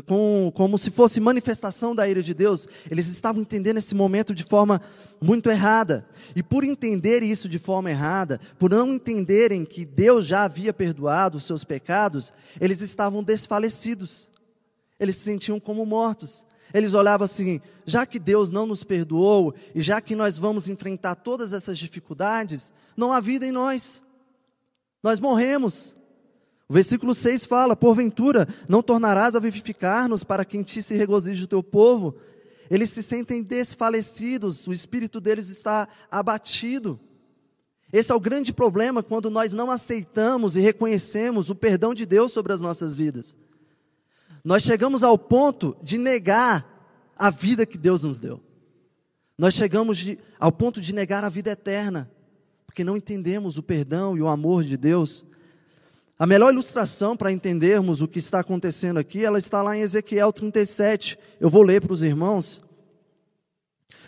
com, 0.06 0.50
como 0.54 0.78
se 0.78 0.90
fosse 0.90 1.20
manifestação 1.20 1.94
da 1.94 2.08
ira 2.08 2.23
de 2.23 2.32
Deus. 2.32 2.66
Eles 2.90 3.08
estavam 3.08 3.42
entendendo 3.42 3.78
esse 3.78 3.94
momento 3.94 4.35
de 4.35 4.44
forma 4.44 4.80
muito 5.20 5.50
errada. 5.50 6.08
E 6.35 6.42
por 6.42 6.64
entender 6.64 7.23
isso 7.23 7.49
de 7.49 7.58
forma 7.58 7.90
errada, 7.90 8.40
por 8.58 8.70
não 8.70 8.94
entenderem 8.94 9.64
que 9.64 9.85
Deus 9.85 10.26
já 10.26 10.44
havia 10.44 10.73
perdoado 10.73 11.38
os 11.38 11.44
seus 11.44 11.64
pecados, 11.64 12.32
eles 12.61 12.80
estavam 12.80 13.23
desfalecidos. 13.23 14.30
Eles 14.99 15.16
se 15.16 15.25
sentiam 15.25 15.61
como 15.61 15.85
mortos. 15.85 16.47
Eles 16.72 16.94
olhavam 16.94 17.25
assim: 17.25 17.60
já 17.84 18.04
que 18.04 18.18
Deus 18.18 18.50
não 18.50 18.66
nos 18.66 18.84
perdoou 18.84 19.54
e 19.75 19.80
já 19.80 20.00
que 20.00 20.14
nós 20.14 20.37
vamos 20.38 20.68
enfrentar 20.68 21.14
todas 21.14 21.52
essas 21.52 21.78
dificuldades, 21.78 22.72
não 22.96 23.12
há 23.12 23.20
vida 23.20 23.46
em 23.46 23.52
nós. 23.52 24.02
Nós 25.02 25.20
morremos. 25.20 25.96
O 26.68 26.75
versículo 26.75 27.14
6 27.14 27.44
fala: 27.44 27.75
Porventura, 27.75 28.46
não 28.68 28.82
tornarás 28.82 29.34
a 29.34 29.40
vivificar-nos 29.40 30.22
para 30.22 30.44
que 30.44 30.56
em 30.56 30.62
ti 30.62 30.82
se 30.82 30.94
regozije 30.94 31.44
o 31.44 31.48
teu 31.48 31.62
povo. 31.62 32.16
Eles 32.70 32.90
se 32.90 33.02
sentem 33.02 33.42
desfalecidos, 33.42 34.66
o 34.66 34.72
espírito 34.72 35.20
deles 35.20 35.48
está 35.48 35.88
abatido. 36.10 37.00
Esse 37.90 38.12
é 38.12 38.14
o 38.14 38.20
grande 38.20 38.52
problema 38.52 39.02
quando 39.02 39.30
nós 39.30 39.54
não 39.54 39.70
aceitamos 39.70 40.56
e 40.56 40.60
reconhecemos 40.60 41.48
o 41.48 41.54
perdão 41.54 41.94
de 41.94 42.04
Deus 42.04 42.32
sobre 42.32 42.52
as 42.52 42.60
nossas 42.60 42.94
vidas. 42.94 43.34
Nós 44.49 44.62
chegamos 44.62 45.05
ao 45.05 45.19
ponto 45.19 45.76
de 45.83 45.99
negar 45.99 47.12
a 47.14 47.28
vida 47.28 47.67
que 47.67 47.76
Deus 47.76 48.02
nos 48.02 48.19
deu. 48.19 48.40
Nós 49.37 49.52
chegamos 49.52 49.99
de, 49.99 50.19
ao 50.40 50.50
ponto 50.50 50.81
de 50.81 50.95
negar 50.95 51.23
a 51.23 51.28
vida 51.28 51.50
eterna 51.50 52.11
porque 52.64 52.83
não 52.83 52.97
entendemos 52.97 53.59
o 53.59 53.62
perdão 53.62 54.17
e 54.17 54.23
o 54.23 54.26
amor 54.26 54.64
de 54.64 54.78
Deus. 54.78 55.23
A 56.19 56.26
melhor 56.26 56.50
ilustração 56.50 57.14
para 57.14 57.31
entendermos 57.31 58.00
o 58.00 58.09
que 58.09 58.19
está 58.19 58.40
acontecendo 58.40 58.97
aqui, 58.97 59.23
ela 59.23 59.38
está 59.38 59.61
lá 59.61 59.76
em 59.76 59.83
Ezequiel 59.83 60.33
37. 60.33 61.19
Eu 61.38 61.50
vou 61.50 61.62
ler 61.62 61.83
para 61.83 61.93
os 61.93 62.02
irmãos. 62.02 62.62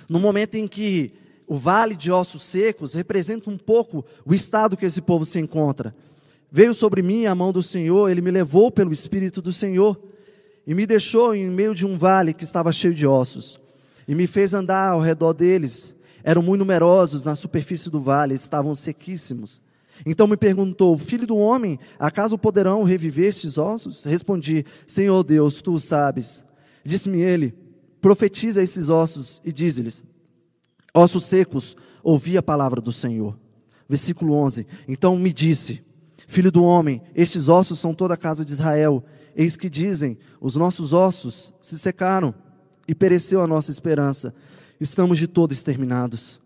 No 0.09 0.18
momento 0.18 0.54
em 0.54 0.66
que 0.66 1.12
o 1.47 1.54
vale 1.54 1.94
de 1.94 2.11
ossos 2.11 2.44
secos 2.44 2.94
representa 2.94 3.50
um 3.50 3.59
pouco 3.59 4.06
o 4.25 4.32
estado 4.32 4.75
que 4.75 4.87
esse 4.87 5.02
povo 5.02 5.26
se 5.26 5.38
encontra. 5.38 5.94
Veio 6.50 6.73
sobre 6.73 7.02
mim 7.02 7.26
a 7.26 7.35
mão 7.35 7.52
do 7.52 7.62
Senhor, 7.62 8.09
ele 8.09 8.23
me 8.23 8.30
levou 8.30 8.70
pelo 8.70 8.90
Espírito 8.90 9.42
do 9.42 9.52
Senhor 9.52 10.09
e 10.70 10.74
me 10.74 10.86
deixou 10.86 11.34
em 11.34 11.50
meio 11.50 11.74
de 11.74 11.84
um 11.84 11.98
vale 11.98 12.32
que 12.32 12.44
estava 12.44 12.70
cheio 12.70 12.94
de 12.94 13.04
ossos 13.04 13.58
e 14.06 14.14
me 14.14 14.28
fez 14.28 14.54
andar 14.54 14.90
ao 14.90 15.00
redor 15.00 15.32
deles 15.32 15.92
eram 16.22 16.42
muito 16.42 16.60
numerosos 16.60 17.24
na 17.24 17.34
superfície 17.34 17.90
do 17.90 18.00
vale, 18.00 18.34
estavam 18.36 18.72
sequíssimos. 18.76 19.60
Então 20.06 20.28
me 20.28 20.36
perguntou: 20.36 20.96
Filho 20.96 21.26
do 21.26 21.36
homem, 21.36 21.76
acaso 21.98 22.38
poderão 22.38 22.84
reviver 22.84 23.26
estes 23.26 23.58
ossos? 23.58 24.04
Respondi: 24.04 24.64
Senhor 24.86 25.24
Deus, 25.24 25.60
tu 25.60 25.76
sabes. 25.76 26.44
Disse-me 26.84 27.20
ele: 27.20 27.52
Profetiza 28.00 28.62
esses 28.62 28.88
ossos 28.88 29.40
e 29.44 29.52
diz-lhes: 29.52 30.04
Ossos 30.94 31.24
secos, 31.24 31.76
ouvi 32.00 32.38
a 32.38 32.42
palavra 32.42 32.80
do 32.80 32.92
Senhor. 32.92 33.36
Versículo 33.88 34.34
11: 34.34 34.68
Então 34.86 35.16
me 35.16 35.32
disse: 35.32 35.82
Filho 36.28 36.52
do 36.52 36.62
homem, 36.62 37.02
estes 37.12 37.48
ossos 37.48 37.80
são 37.80 37.92
toda 37.92 38.14
a 38.14 38.16
casa 38.16 38.44
de 38.44 38.52
Israel. 38.52 39.04
Eis 39.37 39.56
que 39.56 39.68
dizem: 39.68 40.18
Os 40.40 40.56
nossos 40.56 40.92
ossos 40.92 41.54
se 41.60 41.78
secaram 41.78 42.34
e 42.87 42.94
pereceu 42.94 43.40
a 43.40 43.46
nossa 43.46 43.70
esperança 43.70 44.34
estamos 44.80 45.18
de 45.18 45.26
todo 45.26 45.52
exterminados. 45.52 46.40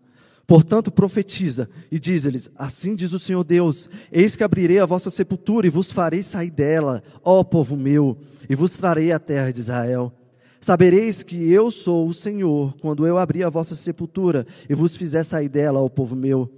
Portanto, 0.45 0.91
profetiza 0.91 1.67
e 1.91 1.97
diz-lhes: 1.97 2.51
Assim 2.55 2.95
diz 2.95 3.13
o 3.13 3.19
Senhor 3.19 3.43
Deus: 3.43 3.89
Eis 4.11 4.35
que 4.35 4.43
abrirei 4.43 4.79
a 4.79 4.85
vossa 4.85 5.09
sepultura 5.09 5.65
e 5.65 5.71
vos 5.71 5.91
farei 5.91 6.21
sair 6.21 6.51
dela, 6.51 7.01
ó 7.23 7.43
povo 7.43 7.75
meu, 7.75 8.17
e 8.47 8.53
vos 8.53 8.71
trarei 8.71 9.11
a 9.11 9.17
terra 9.17 9.51
de 9.51 9.61
Israel. 9.61 10.13
Sabereis 10.59 11.23
que 11.23 11.51
eu 11.51 11.71
sou 11.71 12.07
o 12.07 12.13
Senhor, 12.13 12.75
quando 12.81 13.07
eu 13.07 13.17
abrir 13.17 13.43
a 13.43 13.49
vossa 13.49 13.75
sepultura 13.75 14.45
e 14.69 14.73
vos 14.73 14.95
fizer 14.95 15.23
sair 15.23 15.49
dela, 15.49 15.79
ó 15.79 15.89
povo 15.89 16.15
meu. 16.15 16.51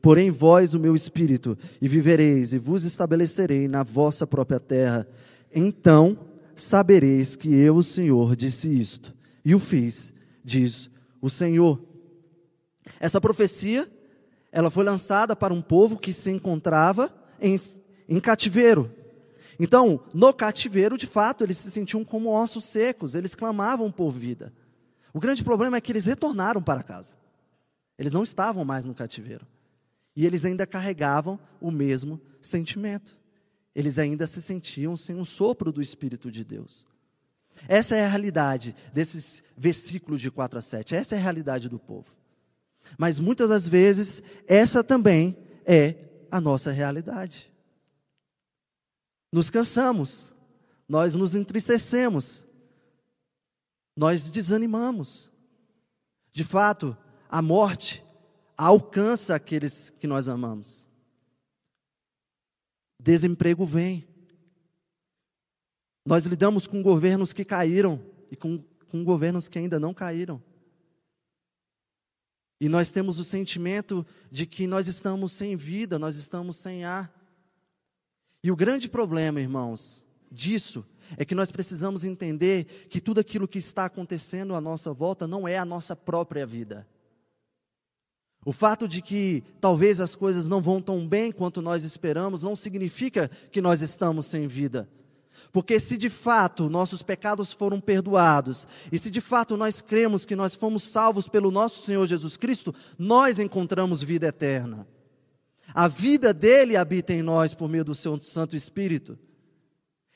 Porém, 0.00 0.32
vós 0.32 0.74
o 0.74 0.80
meu 0.80 0.96
espírito, 0.96 1.56
e 1.80 1.86
vivereis, 1.86 2.52
e 2.52 2.58
vos 2.58 2.82
estabelecerei 2.82 3.68
na 3.68 3.84
vossa 3.84 4.26
própria 4.26 4.58
terra. 4.58 5.06
Então 5.54 6.18
sabereis 6.54 7.36
que 7.36 7.54
eu, 7.54 7.76
o 7.76 7.82
Senhor, 7.82 8.36
disse 8.36 8.68
isto, 8.68 9.14
e 9.44 9.54
o 9.54 9.58
fiz, 9.58 10.12
diz 10.44 10.90
o 11.20 11.28
Senhor. 11.28 11.82
Essa 13.00 13.20
profecia, 13.20 13.90
ela 14.50 14.70
foi 14.70 14.84
lançada 14.84 15.34
para 15.34 15.54
um 15.54 15.62
povo 15.62 15.98
que 15.98 16.12
se 16.12 16.30
encontrava 16.30 17.12
em, 17.40 17.56
em 18.08 18.20
cativeiro. 18.20 18.92
Então, 19.58 20.00
no 20.12 20.32
cativeiro, 20.32 20.98
de 20.98 21.06
fato, 21.06 21.44
eles 21.44 21.58
se 21.58 21.70
sentiam 21.70 22.04
como 22.04 22.30
ossos 22.30 22.64
secos, 22.64 23.14
eles 23.14 23.34
clamavam 23.34 23.90
por 23.90 24.10
vida. 24.10 24.52
O 25.12 25.20
grande 25.20 25.44
problema 25.44 25.76
é 25.76 25.80
que 25.80 25.92
eles 25.92 26.06
retornaram 26.06 26.62
para 26.62 26.82
casa. 26.82 27.16
Eles 27.98 28.12
não 28.12 28.22
estavam 28.22 28.64
mais 28.64 28.84
no 28.84 28.94
cativeiro. 28.94 29.46
E 30.16 30.26
eles 30.26 30.44
ainda 30.44 30.66
carregavam 30.66 31.38
o 31.60 31.70
mesmo 31.70 32.20
sentimento. 32.40 33.18
Eles 33.74 33.98
ainda 33.98 34.26
se 34.26 34.42
sentiam 34.42 34.96
sem 34.96 35.16
um 35.16 35.24
sopro 35.24 35.72
do 35.72 35.80
Espírito 35.80 36.30
de 36.30 36.44
Deus. 36.44 36.86
Essa 37.68 37.96
é 37.96 38.04
a 38.04 38.08
realidade 38.08 38.74
desses 38.92 39.42
versículos 39.56 40.20
de 40.20 40.30
4 40.30 40.58
a 40.58 40.62
7. 40.62 40.94
Essa 40.94 41.14
é 41.14 41.18
a 41.18 41.22
realidade 41.22 41.68
do 41.68 41.78
povo. 41.78 42.12
Mas 42.98 43.18
muitas 43.18 43.48
das 43.48 43.66
vezes, 43.66 44.22
essa 44.46 44.82
também 44.82 45.36
é 45.64 45.96
a 46.30 46.40
nossa 46.40 46.70
realidade. 46.70 47.50
Nos 49.30 49.48
cansamos, 49.48 50.34
nós 50.88 51.14
nos 51.14 51.34
entristecemos, 51.34 52.46
nós 53.96 54.30
desanimamos. 54.30 55.30
De 56.30 56.44
fato, 56.44 56.96
a 57.28 57.40
morte 57.40 58.04
alcança 58.56 59.34
aqueles 59.34 59.90
que 59.90 60.06
nós 60.06 60.28
amamos. 60.28 60.86
Desemprego 63.02 63.66
vem. 63.66 64.06
Nós 66.06 66.24
lidamos 66.24 66.68
com 66.68 66.82
governos 66.82 67.32
que 67.32 67.44
caíram 67.44 68.00
e 68.30 68.36
com, 68.36 68.62
com 68.88 69.02
governos 69.02 69.48
que 69.48 69.58
ainda 69.58 69.80
não 69.80 69.92
caíram. 69.92 70.40
E 72.60 72.68
nós 72.68 72.92
temos 72.92 73.18
o 73.18 73.24
sentimento 73.24 74.06
de 74.30 74.46
que 74.46 74.68
nós 74.68 74.86
estamos 74.86 75.32
sem 75.32 75.56
vida, 75.56 75.98
nós 75.98 76.14
estamos 76.14 76.56
sem 76.56 76.84
ar. 76.84 77.12
E 78.40 78.52
o 78.52 78.56
grande 78.56 78.88
problema, 78.88 79.40
irmãos, 79.40 80.06
disso 80.30 80.86
é 81.16 81.24
que 81.24 81.34
nós 81.34 81.50
precisamos 81.50 82.04
entender 82.04 82.86
que 82.88 83.00
tudo 83.00 83.18
aquilo 83.18 83.48
que 83.48 83.58
está 83.58 83.86
acontecendo 83.86 84.54
à 84.54 84.60
nossa 84.60 84.92
volta 84.92 85.26
não 85.26 85.48
é 85.48 85.58
a 85.58 85.64
nossa 85.64 85.96
própria 85.96 86.46
vida. 86.46 86.86
O 88.44 88.52
fato 88.52 88.88
de 88.88 89.00
que 89.00 89.44
talvez 89.60 90.00
as 90.00 90.16
coisas 90.16 90.48
não 90.48 90.60
vão 90.60 90.80
tão 90.80 91.06
bem 91.06 91.30
quanto 91.30 91.62
nós 91.62 91.84
esperamos 91.84 92.42
não 92.42 92.56
significa 92.56 93.30
que 93.50 93.60
nós 93.60 93.82
estamos 93.82 94.26
sem 94.26 94.48
vida. 94.48 94.88
Porque 95.52 95.78
se 95.78 95.96
de 95.96 96.10
fato 96.10 96.68
nossos 96.68 97.02
pecados 97.02 97.52
foram 97.52 97.78
perdoados, 97.78 98.66
e 98.90 98.98
se 98.98 99.10
de 99.10 99.20
fato 99.20 99.56
nós 99.56 99.80
cremos 99.80 100.24
que 100.24 100.34
nós 100.34 100.54
fomos 100.54 100.82
salvos 100.82 101.28
pelo 101.28 101.50
nosso 101.50 101.82
Senhor 101.82 102.06
Jesus 102.06 102.36
Cristo, 102.36 102.74
nós 102.98 103.38
encontramos 103.38 104.02
vida 104.02 104.26
eterna. 104.26 104.86
A 105.74 105.88
vida 105.88 106.34
dele 106.34 106.76
habita 106.76 107.12
em 107.12 107.22
nós 107.22 107.54
por 107.54 107.68
meio 107.68 107.84
do 107.84 107.94
seu 107.94 108.20
Santo 108.20 108.56
Espírito. 108.56 109.18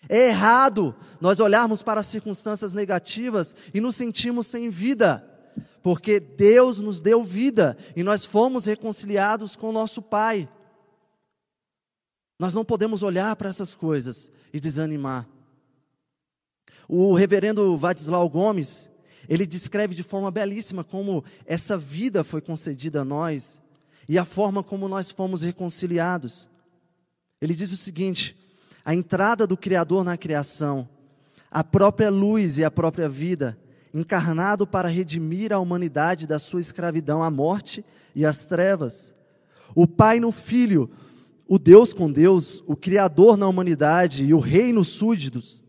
É 0.09 0.29
errado 0.29 0.95
nós 1.21 1.41
olharmos 1.41 1.83
para 1.83 2.01
as 2.01 2.07
circunstâncias 2.07 2.73
negativas 2.73 3.55
e 3.75 3.81
nos 3.81 3.97
sentirmos 3.97 4.47
sem 4.47 4.71
vida, 4.71 5.25
porque 5.87 6.19
Deus 6.19 6.79
nos 6.79 7.01
deu 7.01 7.23
vida 7.23 7.79
e 7.95 8.03
nós 8.03 8.25
fomos 8.25 8.65
reconciliados 8.65 9.55
com 9.55 9.69
o 9.69 9.73
nosso 9.73 10.03
Pai. 10.03 10.49
Nós 12.37 12.53
não 12.53 12.65
podemos 12.65 13.05
olhar 13.05 13.37
para 13.37 13.51
essas 13.51 13.73
coisas 13.73 14.33
e 14.53 14.59
desanimar. 14.59 15.29
O 16.89 17.15
reverendo 17.15 17.77
Vadislau 17.77 18.29
Gomes, 18.29 18.91
ele 19.29 19.47
descreve 19.47 19.95
de 19.95 20.03
forma 20.03 20.29
belíssima 20.29 20.83
como 20.83 21.25
essa 21.47 21.79
vida 21.79 22.25
foi 22.25 22.41
concedida 22.41 23.03
a 23.03 23.05
nós 23.05 23.63
e 24.09 24.19
a 24.19 24.25
forma 24.25 24.65
como 24.65 24.89
nós 24.89 25.13
fomos 25.13 25.43
reconciliados. 25.43 26.49
Ele 27.41 27.55
diz 27.55 27.71
o 27.71 27.77
seguinte: 27.77 28.37
a 28.85 28.93
entrada 28.93 29.47
do 29.47 29.57
Criador 29.57 30.03
na 30.03 30.17
criação, 30.17 30.89
a 31.49 31.63
própria 31.63 32.11
luz 32.11 32.59
e 32.59 32.65
a 32.65 32.73
própria 32.73 33.09
vida, 33.09 33.57
encarnado 33.99 34.67
para 34.67 34.89
redimir 34.89 35.53
a 35.53 35.59
humanidade 35.59 36.27
da 36.27 36.39
sua 36.39 36.61
escravidão 36.61 37.23
à 37.23 37.31
morte 37.31 37.85
e 38.15 38.25
às 38.25 38.47
trevas. 38.47 39.15
O 39.75 39.87
Pai 39.87 40.21
no 40.21 40.31
Filho, 40.31 40.91
o 41.49 41.59
Deus 41.59 41.93
com 41.93 42.11
Deus, 42.11 42.63
o 42.67 42.77
Criador 42.77 43.37
na 43.37 43.47
humanidade 43.47 44.25
e 44.25 44.35
o 44.35 44.39
Rei 44.39 44.73
nos 44.73 44.89
súditos, 44.89 45.65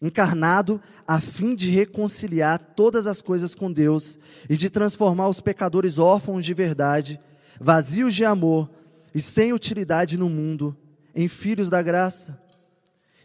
encarnado 0.00 0.80
a 1.06 1.20
fim 1.20 1.54
de 1.54 1.70
reconciliar 1.70 2.58
todas 2.58 3.06
as 3.06 3.20
coisas 3.20 3.54
com 3.54 3.72
Deus 3.72 4.18
e 4.48 4.56
de 4.56 4.70
transformar 4.70 5.28
os 5.28 5.40
pecadores 5.40 5.98
órfãos 5.98 6.44
de 6.44 6.54
verdade, 6.54 7.20
vazios 7.60 8.14
de 8.14 8.24
amor 8.24 8.70
e 9.14 9.20
sem 9.20 9.52
utilidade 9.52 10.16
no 10.16 10.28
mundo, 10.28 10.76
em 11.14 11.26
filhos 11.26 11.68
da 11.68 11.82
graça 11.82 12.48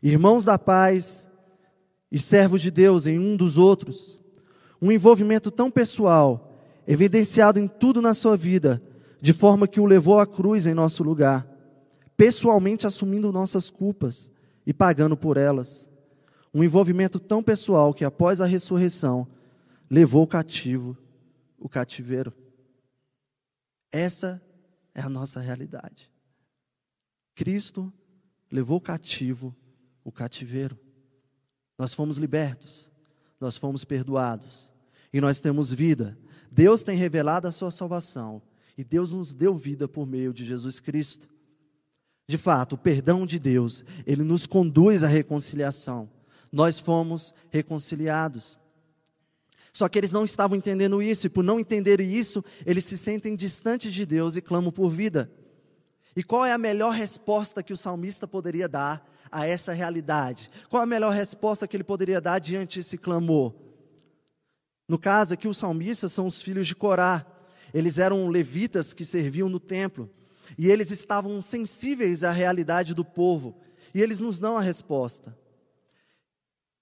irmãos 0.03 0.43
da 0.43 0.59
paz 0.59 1.29
e 2.12 2.19
servos 2.19 2.62
de 2.62 2.69
Deus 2.69 3.07
em 3.07 3.17
um 3.17 3.38
dos 3.38 3.57
outros. 3.57 4.19
Um 4.84 4.92
envolvimento 4.92 5.50
tão 5.50 5.72
pessoal, 5.72 6.60
evidenciado 6.86 7.58
em 7.58 7.70
tudo 7.70 8.02
na 8.02 8.13
sua 8.13 8.36
vida, 8.36 8.84
de 9.22 9.32
forma 9.32 9.66
que 9.66 9.80
o 9.80 9.86
levou 9.86 10.20
à 10.20 10.28
cruz 10.28 10.68
em 10.68 10.74
nosso 10.74 11.06
lugar, 11.06 11.48
pessoalmente 12.18 12.86
assumindo 12.86 13.32
nossas 13.32 13.70
culpas 13.70 14.30
e 14.68 14.74
pagando 14.74 15.16
por 15.16 15.38
elas. 15.38 15.90
Um 16.54 16.62
envolvimento 16.62 17.18
tão 17.18 17.42
pessoal 17.42 17.94
que 17.94 18.04
após 18.04 18.42
a 18.42 18.46
ressurreição 18.46 19.25
levou 19.90 20.24
o 20.24 20.28
cativo, 20.28 20.98
o 21.58 21.70
cativeiro. 21.70 22.34
Essa 23.90 24.42
é 24.94 25.00
a 25.00 25.08
nossa 25.08 25.40
realidade. 25.40 26.12
Cristo 27.34 27.90
levou 28.52 28.82
cativo 28.82 29.56
o 30.04 30.12
cativeiro. 30.12 30.78
Nós 31.78 31.94
fomos 31.94 32.18
libertos, 32.18 32.92
nós 33.40 33.56
fomos 33.56 33.86
perdoados 33.86 34.73
e 35.13 35.22
nós 35.22 35.39
temos 35.39 35.72
vida. 35.72 36.17
Deus 36.51 36.84
tem 36.84 36.97
revelado 36.97 37.47
a 37.47 37.52
sua 37.52 37.71
salvação 37.71 38.41
e 38.78 38.84
Deus 38.84 39.12
nos 39.12 39.34
deu 39.34 39.56
vida 39.56 39.88
por 39.88 40.08
meio 40.08 40.34
de 40.34 40.43
Jesus 40.43 40.80
Cristo. 40.80 41.30
De 42.28 42.38
fato, 42.38 42.73
o 42.73 42.78
perdão 42.78 43.26
de 43.26 43.38
Deus, 43.38 43.84
ele 44.06 44.23
nos 44.23 44.45
conduz 44.45 45.04
à 45.04 45.08
reconciliação. 45.08 46.10
Nós 46.52 46.80
fomos 46.80 47.34
reconciliados. 47.49 48.58
Só 49.71 49.89
que 49.89 49.97
eles 49.97 50.12
não 50.12 50.23
estavam 50.23 50.56
entendendo 50.56 51.02
isso, 51.02 51.28
e 51.28 51.30
por 51.30 51.43
não 51.43 51.60
entenderem 51.60 52.12
isso, 52.12 52.43
eles 52.65 52.86
se 52.86 52.97
sentem 52.97 53.36
distantes 53.36 53.93
de 53.93 54.06
Deus 54.06 54.36
e 54.36 54.41
clamam 54.41 54.71
por 54.71 54.89
vida. 54.89 55.32
E 56.15 56.23
qual 56.23 56.45
é 56.45 56.54
a 56.54 56.60
melhor 56.60 56.93
resposta 56.93 57.63
que 57.63 57.73
o 57.73 57.78
salmista 57.78 58.28
poderia 58.28 58.69
dar 58.69 59.04
a 59.32 59.47
essa 59.47 59.73
realidade? 59.73 60.49
Qual 60.69 60.82
a 60.82 60.86
melhor 60.86 61.12
resposta 61.12 61.67
que 61.67 61.76
ele 61.76 61.84
poderia 61.84 62.21
dar 62.21 62.39
diante 62.39 62.80
desse 62.80 62.99
clamor? 62.99 63.54
No 64.93 64.99
caso 64.99 65.34
aqui, 65.34 65.47
os 65.47 65.58
salmistas 65.58 66.13
são 66.13 66.27
os 66.27 66.39
filhos 66.39 66.67
de 66.67 66.75
Corá. 66.75 67.25
Eles 67.73 67.97
eram 67.97 68.29
levitas 68.29 68.93
que 68.93 69.03
serviam 69.03 69.49
no 69.49 69.60
templo. 69.60 70.08
E 70.56 70.69
eles 70.69 70.91
estavam 70.91 71.41
sensíveis 71.41 72.23
à 72.23 72.29
realidade 72.29 72.93
do 72.93 73.03
povo. 73.03 73.58
E 73.91 73.99
eles 73.99 74.19
nos 74.19 74.38
dão 74.38 74.56
a 74.56 74.62
resposta. 74.62 75.36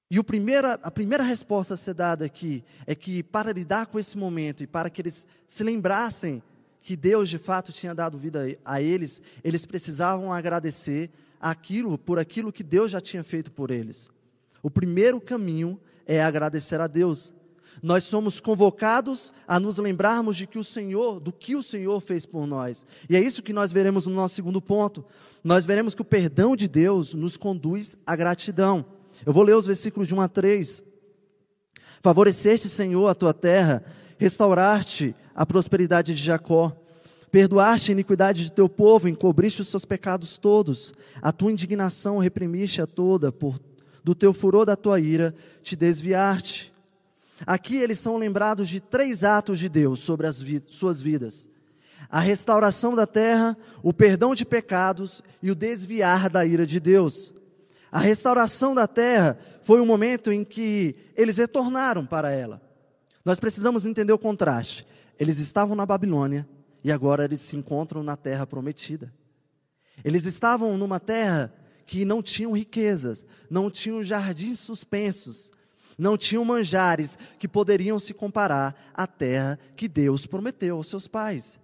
E 0.09 0.21
primeira, 0.21 0.73
a 0.83 0.91
primeira 0.91 1.23
resposta 1.23 1.75
a 1.75 1.77
ser 1.77 1.93
dada 1.93 2.25
aqui 2.25 2.65
é 2.85 2.93
que, 2.93 3.23
para 3.23 3.53
lidar 3.53 3.85
com 3.85 3.97
esse 3.97 4.17
momento 4.17 4.61
e 4.61 4.67
para 4.67 4.89
que 4.89 5.01
eles 5.01 5.25
se 5.47 5.63
lembrassem 5.63 6.43
que 6.81 6.97
Deus 6.97 7.29
de 7.29 7.37
fato 7.37 7.71
tinha 7.71 7.95
dado 7.95 8.17
vida 8.17 8.45
a 8.65 8.81
eles, 8.81 9.21
eles 9.41 9.65
precisavam 9.65 10.33
agradecer 10.33 11.09
aquilo 11.39 11.97
por 11.97 12.19
aquilo 12.19 12.51
que 12.51 12.61
Deus 12.61 12.91
já 12.91 12.99
tinha 12.99 13.23
feito 13.23 13.53
por 13.53 13.71
eles. 13.71 14.11
O 14.61 14.69
primeiro 14.69 15.21
caminho 15.21 15.79
é 16.05 16.21
agradecer 16.21 16.81
a 16.81 16.87
Deus. 16.87 17.33
Nós 17.81 18.03
somos 18.03 18.39
convocados 18.39 19.33
a 19.47 19.59
nos 19.59 19.77
lembrarmos 19.77 20.37
de 20.37 20.45
que 20.45 20.59
o 20.59 20.63
Senhor, 20.63 21.19
do 21.19 21.31
que 21.31 21.55
o 21.55 21.63
Senhor 21.63 21.99
fez 21.99 22.25
por 22.25 22.45
nós. 22.45 22.85
E 23.09 23.15
é 23.15 23.19
isso 23.19 23.41
que 23.41 23.53
nós 23.53 23.71
veremos 23.71 24.05
no 24.05 24.13
nosso 24.13 24.35
segundo 24.35 24.61
ponto. 24.61 25.03
Nós 25.43 25.65
veremos 25.65 25.95
que 25.95 26.01
o 26.01 26.05
perdão 26.05 26.55
de 26.55 26.67
Deus 26.67 27.13
nos 27.13 27.37
conduz 27.37 27.97
à 28.05 28.15
gratidão. 28.15 28.85
Eu 29.25 29.33
vou 29.33 29.43
ler 29.43 29.55
os 29.55 29.65
versículos 29.65 30.07
de 30.07 30.13
1 30.13 30.21
a 30.21 30.27
3. 30.27 30.83
Favoreceste, 32.01 32.69
Senhor, 32.69 33.07
a 33.07 33.15
tua 33.15 33.33
terra, 33.33 33.83
restauraste 34.17 35.15
a 35.33 35.45
prosperidade 35.45 36.13
de 36.13 36.21
Jacó 36.21 36.75
Perdoaste 37.31 37.91
a 37.91 37.93
iniquidade 37.93 38.43
de 38.43 38.51
teu 38.51 38.67
povo, 38.67 39.07
encobriste 39.07 39.61
os 39.61 39.69
seus 39.69 39.85
pecados 39.85 40.37
todos. 40.37 40.93
A 41.21 41.31
tua 41.31 41.51
indignação 41.51 42.17
reprimiste 42.17 42.81
a 42.81 42.85
toda, 42.85 43.31
por 43.31 43.57
do 44.03 44.13
teu 44.13 44.33
furor 44.33 44.65
da 44.65 44.75
tua 44.75 44.99
ira 44.99 45.33
te 45.61 45.75
desviaste. 45.75 46.70
Aqui 47.45 47.77
eles 47.77 47.99
são 47.99 48.17
lembrados 48.17 48.67
de 48.69 48.79
três 48.79 49.23
atos 49.23 49.57
de 49.59 49.67
Deus 49.67 49.99
sobre 49.99 50.27
as 50.27 50.43
suas 50.67 51.01
vidas: 51.01 51.49
a 52.09 52.19
restauração 52.19 52.95
da 52.95 53.07
terra, 53.07 53.57
o 53.81 53.93
perdão 53.93 54.35
de 54.35 54.45
pecados 54.45 55.23
e 55.41 55.49
o 55.49 55.55
desviar 55.55 56.29
da 56.29 56.45
ira 56.45 56.65
de 56.65 56.79
Deus. 56.79 57.33
A 57.91 57.99
restauração 57.99 58.73
da 58.73 58.87
terra 58.87 59.37
foi 59.63 59.81
o 59.81 59.85
momento 59.85 60.31
em 60.31 60.43
que 60.43 60.95
eles 61.15 61.37
retornaram 61.37 62.05
para 62.05 62.31
ela. 62.31 62.61
Nós 63.23 63.39
precisamos 63.39 63.85
entender 63.85 64.13
o 64.13 64.19
contraste. 64.19 64.87
Eles 65.19 65.39
estavam 65.39 65.75
na 65.75 65.85
Babilônia, 65.85 66.47
e 66.83 66.91
agora 66.91 67.25
eles 67.25 67.41
se 67.41 67.55
encontram 67.55 68.01
na 68.01 68.15
terra 68.15 68.47
prometida. 68.47 69.13
Eles 70.03 70.25
estavam 70.25 70.77
numa 70.77 70.99
terra 70.99 71.53
que 71.85 72.05
não 72.05 72.21
tinham 72.21 72.53
riquezas, 72.53 73.25
não 73.49 73.69
tinham 73.69 74.03
jardins 74.03 74.59
suspensos, 74.59 75.51
não 76.01 76.17
tinham 76.17 76.43
manjares 76.43 77.15
que 77.37 77.47
poderiam 77.47 77.99
se 77.99 78.11
comparar 78.11 78.75
à 78.91 79.05
terra 79.05 79.59
que 79.75 79.87
Deus 79.87 80.25
prometeu 80.25 80.77
aos 80.77 80.87
seus 80.87 81.07
pais. 81.07 81.59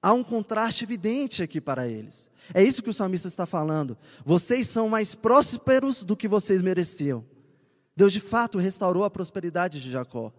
Há 0.00 0.12
um 0.12 0.22
contraste 0.22 0.84
evidente 0.84 1.42
aqui 1.42 1.60
para 1.60 1.88
eles. 1.88 2.30
É 2.54 2.62
isso 2.62 2.84
que 2.84 2.88
o 2.88 2.94
salmista 2.94 3.26
está 3.26 3.46
falando. 3.46 3.98
Vocês 4.24 4.68
são 4.68 4.88
mais 4.88 5.16
prósperos 5.16 6.04
do 6.04 6.16
que 6.16 6.28
vocês 6.28 6.62
mereciam. 6.62 7.24
Deus 7.96 8.12
de 8.12 8.20
fato 8.20 8.58
restaurou 8.58 9.02
a 9.02 9.10
prosperidade 9.10 9.82
de 9.82 9.90
Jacó. 9.90 10.32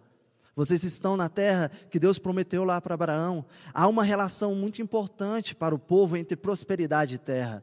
Vocês 0.56 0.82
estão 0.82 1.14
na 1.14 1.28
terra 1.28 1.70
que 1.90 1.98
Deus 1.98 2.18
prometeu 2.18 2.64
lá 2.64 2.80
para 2.80 2.94
Abraão. 2.94 3.44
Há 3.74 3.86
uma 3.86 4.02
relação 4.02 4.54
muito 4.54 4.80
importante 4.80 5.54
para 5.54 5.74
o 5.74 5.78
povo 5.78 6.16
entre 6.16 6.36
prosperidade 6.36 7.16
e 7.16 7.18
terra. 7.18 7.62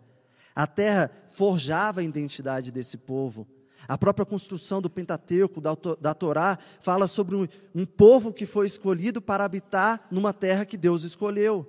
A 0.55 0.67
terra 0.67 1.09
forjava 1.29 2.01
a 2.01 2.03
identidade 2.03 2.71
desse 2.71 2.95
povo. 2.95 3.47
A 3.87 3.97
própria 3.97 4.25
construção 4.25 4.81
do 4.81 4.89
Pentateuco, 4.89 5.61
da, 5.61 5.75
da 5.99 6.13
Torá, 6.13 6.57
fala 6.81 7.07
sobre 7.07 7.35
um, 7.35 7.47
um 7.73 7.85
povo 7.85 8.33
que 8.33 8.45
foi 8.45 8.67
escolhido 8.67 9.21
para 9.21 9.43
habitar 9.43 10.07
numa 10.11 10.33
terra 10.33 10.65
que 10.65 10.77
Deus 10.77 11.03
escolheu. 11.03 11.65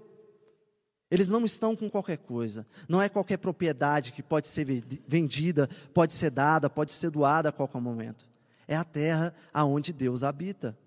Eles 1.10 1.28
não 1.28 1.44
estão 1.44 1.74
com 1.74 1.90
qualquer 1.90 2.18
coisa. 2.18 2.66
Não 2.88 3.02
é 3.02 3.08
qualquer 3.08 3.38
propriedade 3.38 4.12
que 4.12 4.22
pode 4.22 4.46
ser 4.46 4.64
vendida, 5.06 5.68
pode 5.92 6.12
ser 6.12 6.30
dada, 6.30 6.70
pode 6.70 6.92
ser 6.92 7.10
doada 7.10 7.48
a 7.48 7.52
qualquer 7.52 7.80
momento. 7.80 8.26
É 8.68 8.76
a 8.76 8.84
terra 8.84 9.34
aonde 9.52 9.92
Deus 9.92 10.22
habita. 10.22 10.78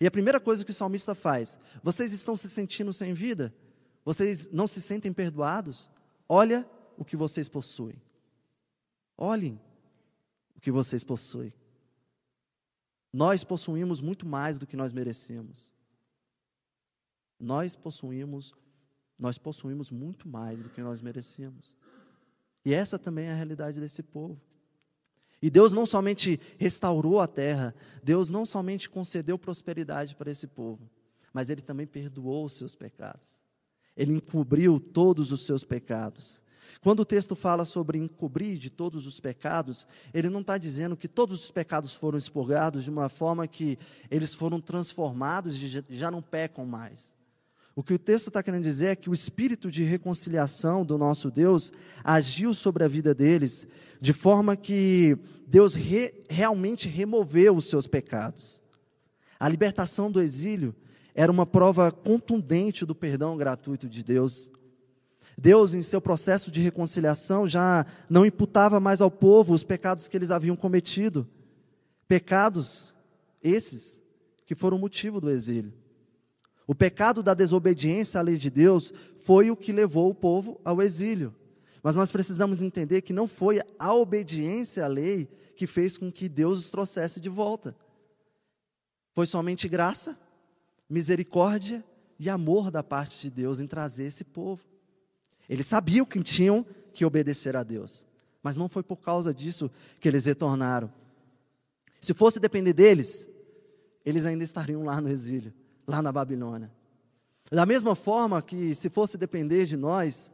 E 0.00 0.06
a 0.06 0.10
primeira 0.10 0.40
coisa 0.40 0.64
que 0.64 0.70
o 0.70 0.74
salmista 0.74 1.14
faz: 1.14 1.58
vocês 1.82 2.12
estão 2.12 2.36
se 2.36 2.48
sentindo 2.48 2.92
sem 2.92 3.12
vida? 3.12 3.54
Vocês 4.04 4.48
não 4.50 4.66
se 4.66 4.80
sentem 4.80 5.12
perdoados? 5.12 5.90
Olha 6.28 6.66
o 6.96 7.04
que 7.04 7.16
vocês 7.16 7.48
possuem. 7.48 8.00
Olhem. 9.16 9.60
Que 10.62 10.70
vocês 10.70 11.04
possuem. 11.04 11.52
Nós 13.12 13.44
possuímos 13.44 14.00
muito 14.00 14.24
mais 14.24 14.58
do 14.58 14.66
que 14.66 14.76
nós 14.76 14.92
merecemos. 14.92 15.74
Nós 17.38 17.76
possuímos, 17.76 18.54
nós 19.18 19.36
possuímos 19.36 19.90
muito 19.90 20.26
mais 20.26 20.62
do 20.62 20.70
que 20.70 20.80
nós 20.80 21.02
merecemos. 21.02 21.76
E 22.64 22.72
essa 22.72 22.98
também 22.98 23.26
é 23.26 23.32
a 23.32 23.34
realidade 23.34 23.80
desse 23.80 24.02
povo. 24.02 24.40
E 25.42 25.50
Deus 25.50 25.72
não 25.72 25.84
somente 25.84 26.40
restaurou 26.56 27.20
a 27.20 27.26
terra, 27.26 27.74
Deus 28.02 28.30
não 28.30 28.46
somente 28.46 28.88
concedeu 28.88 29.36
prosperidade 29.36 30.14
para 30.14 30.30
esse 30.30 30.46
povo, 30.46 30.88
mas 31.32 31.50
Ele 31.50 31.60
também 31.60 31.86
perdoou 31.86 32.44
os 32.44 32.52
seus 32.52 32.76
pecados. 32.76 33.42
Ele 33.96 34.12
encobriu 34.12 34.78
todos 34.78 35.32
os 35.32 35.44
seus 35.44 35.64
pecados. 35.64 36.40
Quando 36.80 37.00
o 37.00 37.04
texto 37.04 37.36
fala 37.36 37.64
sobre 37.64 37.98
encobrir 37.98 38.58
de 38.58 38.70
todos 38.70 39.06
os 39.06 39.20
pecados, 39.20 39.86
ele 40.12 40.28
não 40.28 40.40
está 40.40 40.58
dizendo 40.58 40.96
que 40.96 41.08
todos 41.08 41.44
os 41.44 41.50
pecados 41.50 41.94
foram 41.94 42.18
expurgados 42.18 42.84
de 42.84 42.90
uma 42.90 43.08
forma 43.08 43.46
que 43.46 43.78
eles 44.10 44.34
foram 44.34 44.60
transformados 44.60 45.56
e 45.56 45.82
já 45.90 46.10
não 46.10 46.20
pecam 46.20 46.66
mais. 46.66 47.12
O 47.74 47.82
que 47.82 47.94
o 47.94 47.98
texto 47.98 48.28
está 48.28 48.42
querendo 48.42 48.64
dizer 48.64 48.88
é 48.88 48.96
que 48.96 49.08
o 49.08 49.14
espírito 49.14 49.70
de 49.70 49.82
reconciliação 49.82 50.84
do 50.84 50.98
nosso 50.98 51.30
Deus 51.30 51.72
agiu 52.04 52.52
sobre 52.52 52.84
a 52.84 52.88
vida 52.88 53.14
deles, 53.14 53.66
de 54.00 54.12
forma 54.12 54.56
que 54.56 55.16
Deus 55.46 55.74
re, 55.74 56.12
realmente 56.28 56.88
removeu 56.88 57.56
os 57.56 57.64
seus 57.66 57.86
pecados. 57.86 58.62
A 59.40 59.48
libertação 59.48 60.10
do 60.10 60.20
exílio 60.20 60.74
era 61.14 61.32
uma 61.32 61.46
prova 61.46 61.90
contundente 61.90 62.84
do 62.84 62.94
perdão 62.94 63.36
gratuito 63.36 63.88
de 63.88 64.02
Deus. 64.02 64.50
Deus, 65.36 65.74
em 65.74 65.82
seu 65.82 66.00
processo 66.00 66.50
de 66.50 66.60
reconciliação, 66.60 67.46
já 67.46 67.86
não 68.08 68.24
imputava 68.26 68.78
mais 68.78 69.00
ao 69.00 69.10
povo 69.10 69.54
os 69.54 69.64
pecados 69.64 70.08
que 70.08 70.16
eles 70.16 70.30
haviam 70.30 70.56
cometido. 70.56 71.26
Pecados 72.06 72.94
esses 73.42 74.00
que 74.46 74.54
foram 74.54 74.78
motivo 74.78 75.20
do 75.20 75.30
exílio. 75.30 75.72
O 76.66 76.74
pecado 76.74 77.22
da 77.22 77.34
desobediência 77.34 78.20
à 78.20 78.22
lei 78.22 78.36
de 78.36 78.50
Deus 78.50 78.92
foi 79.18 79.50
o 79.50 79.56
que 79.56 79.72
levou 79.72 80.10
o 80.10 80.14
povo 80.14 80.60
ao 80.64 80.80
exílio. 80.80 81.34
Mas 81.82 81.96
nós 81.96 82.12
precisamos 82.12 82.62
entender 82.62 83.02
que 83.02 83.12
não 83.12 83.26
foi 83.26 83.60
a 83.78 83.94
obediência 83.94 84.84
à 84.84 84.88
lei 84.88 85.28
que 85.56 85.66
fez 85.66 85.96
com 85.96 86.10
que 86.10 86.28
Deus 86.28 86.58
os 86.58 86.70
trouxesse 86.70 87.20
de 87.20 87.28
volta. 87.28 87.76
Foi 89.12 89.26
somente 89.26 89.68
graça, 89.68 90.18
misericórdia 90.88 91.84
e 92.18 92.30
amor 92.30 92.70
da 92.70 92.82
parte 92.82 93.20
de 93.20 93.30
Deus 93.30 93.58
em 93.58 93.66
trazer 93.66 94.04
esse 94.04 94.24
povo. 94.24 94.62
Eles 95.48 95.66
sabiam 95.66 96.06
que 96.06 96.22
tinham 96.22 96.64
que 96.92 97.04
obedecer 97.04 97.56
a 97.56 97.62
Deus, 97.62 98.06
mas 98.42 98.56
não 98.56 98.68
foi 98.68 98.82
por 98.82 98.96
causa 98.96 99.32
disso 99.32 99.70
que 100.00 100.08
eles 100.08 100.26
retornaram. 100.26 100.92
Se 102.00 102.12
fosse 102.12 102.40
depender 102.40 102.72
deles, 102.72 103.28
eles 104.04 104.24
ainda 104.24 104.44
estariam 104.44 104.82
lá 104.82 105.00
no 105.00 105.08
exílio, 105.08 105.52
lá 105.86 106.02
na 106.02 106.10
Babilônia. 106.10 106.70
Da 107.50 107.66
mesma 107.66 107.94
forma 107.94 108.40
que, 108.40 108.74
se 108.74 108.88
fosse 108.88 109.18
depender 109.18 109.66
de 109.66 109.76
nós, 109.76 110.30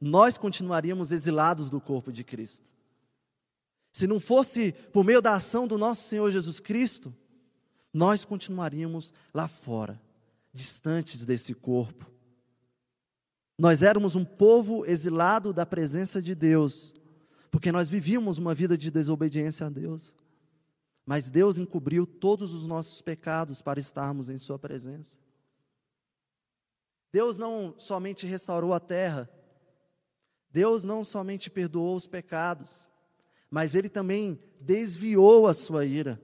nós 0.00 0.38
continuaríamos 0.38 1.10
exilados 1.10 1.70
do 1.70 1.80
corpo 1.80 2.12
de 2.12 2.22
Cristo. 2.22 2.70
Se 3.90 4.06
não 4.06 4.20
fosse 4.20 4.72
por 4.92 5.02
meio 5.02 5.20
da 5.20 5.34
ação 5.34 5.66
do 5.66 5.78
nosso 5.78 6.08
Senhor 6.08 6.30
Jesus 6.30 6.60
Cristo, 6.60 7.12
nós 7.92 8.24
continuaríamos 8.24 9.12
lá 9.32 9.48
fora, 9.48 10.00
distantes 10.52 11.24
desse 11.24 11.54
corpo. 11.54 12.06
Nós 13.58 13.82
éramos 13.82 14.14
um 14.14 14.24
povo 14.24 14.86
exilado 14.86 15.52
da 15.52 15.66
presença 15.66 16.22
de 16.22 16.32
Deus, 16.32 16.94
porque 17.50 17.72
nós 17.72 17.88
vivíamos 17.88 18.38
uma 18.38 18.54
vida 18.54 18.78
de 18.78 18.88
desobediência 18.88 19.66
a 19.66 19.68
Deus. 19.68 20.14
Mas 21.04 21.28
Deus 21.28 21.58
encobriu 21.58 22.06
todos 22.06 22.54
os 22.54 22.68
nossos 22.68 23.02
pecados 23.02 23.60
para 23.60 23.80
estarmos 23.80 24.30
em 24.30 24.38
Sua 24.38 24.58
presença. 24.58 25.18
Deus 27.12 27.36
não 27.36 27.74
somente 27.78 28.26
restaurou 28.26 28.72
a 28.72 28.78
terra, 28.78 29.28
Deus 30.52 30.84
não 30.84 31.04
somente 31.04 31.50
perdoou 31.50 31.96
os 31.96 32.06
pecados, 32.06 32.86
mas 33.50 33.74
Ele 33.74 33.88
também 33.88 34.38
desviou 34.60 35.48
a 35.48 35.54
sua 35.54 35.84
ira. 35.84 36.20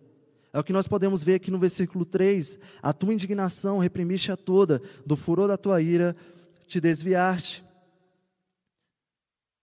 É 0.53 0.59
o 0.59 0.63
que 0.63 0.73
nós 0.73 0.87
podemos 0.87 1.23
ver 1.23 1.35
aqui 1.35 1.51
no 1.51 1.59
versículo 1.59 2.05
3. 2.05 2.61
A 2.81 2.93
tua 2.93 3.13
indignação 3.13 3.79
reprimiste 3.79 4.31
a 4.31 4.37
toda, 4.37 4.81
do 5.05 5.17
furor 5.17 5.49
da 5.49 5.57
tua 5.57 5.83
ira 5.83 6.15
te 6.67 6.81
desviaste. 6.81 7.65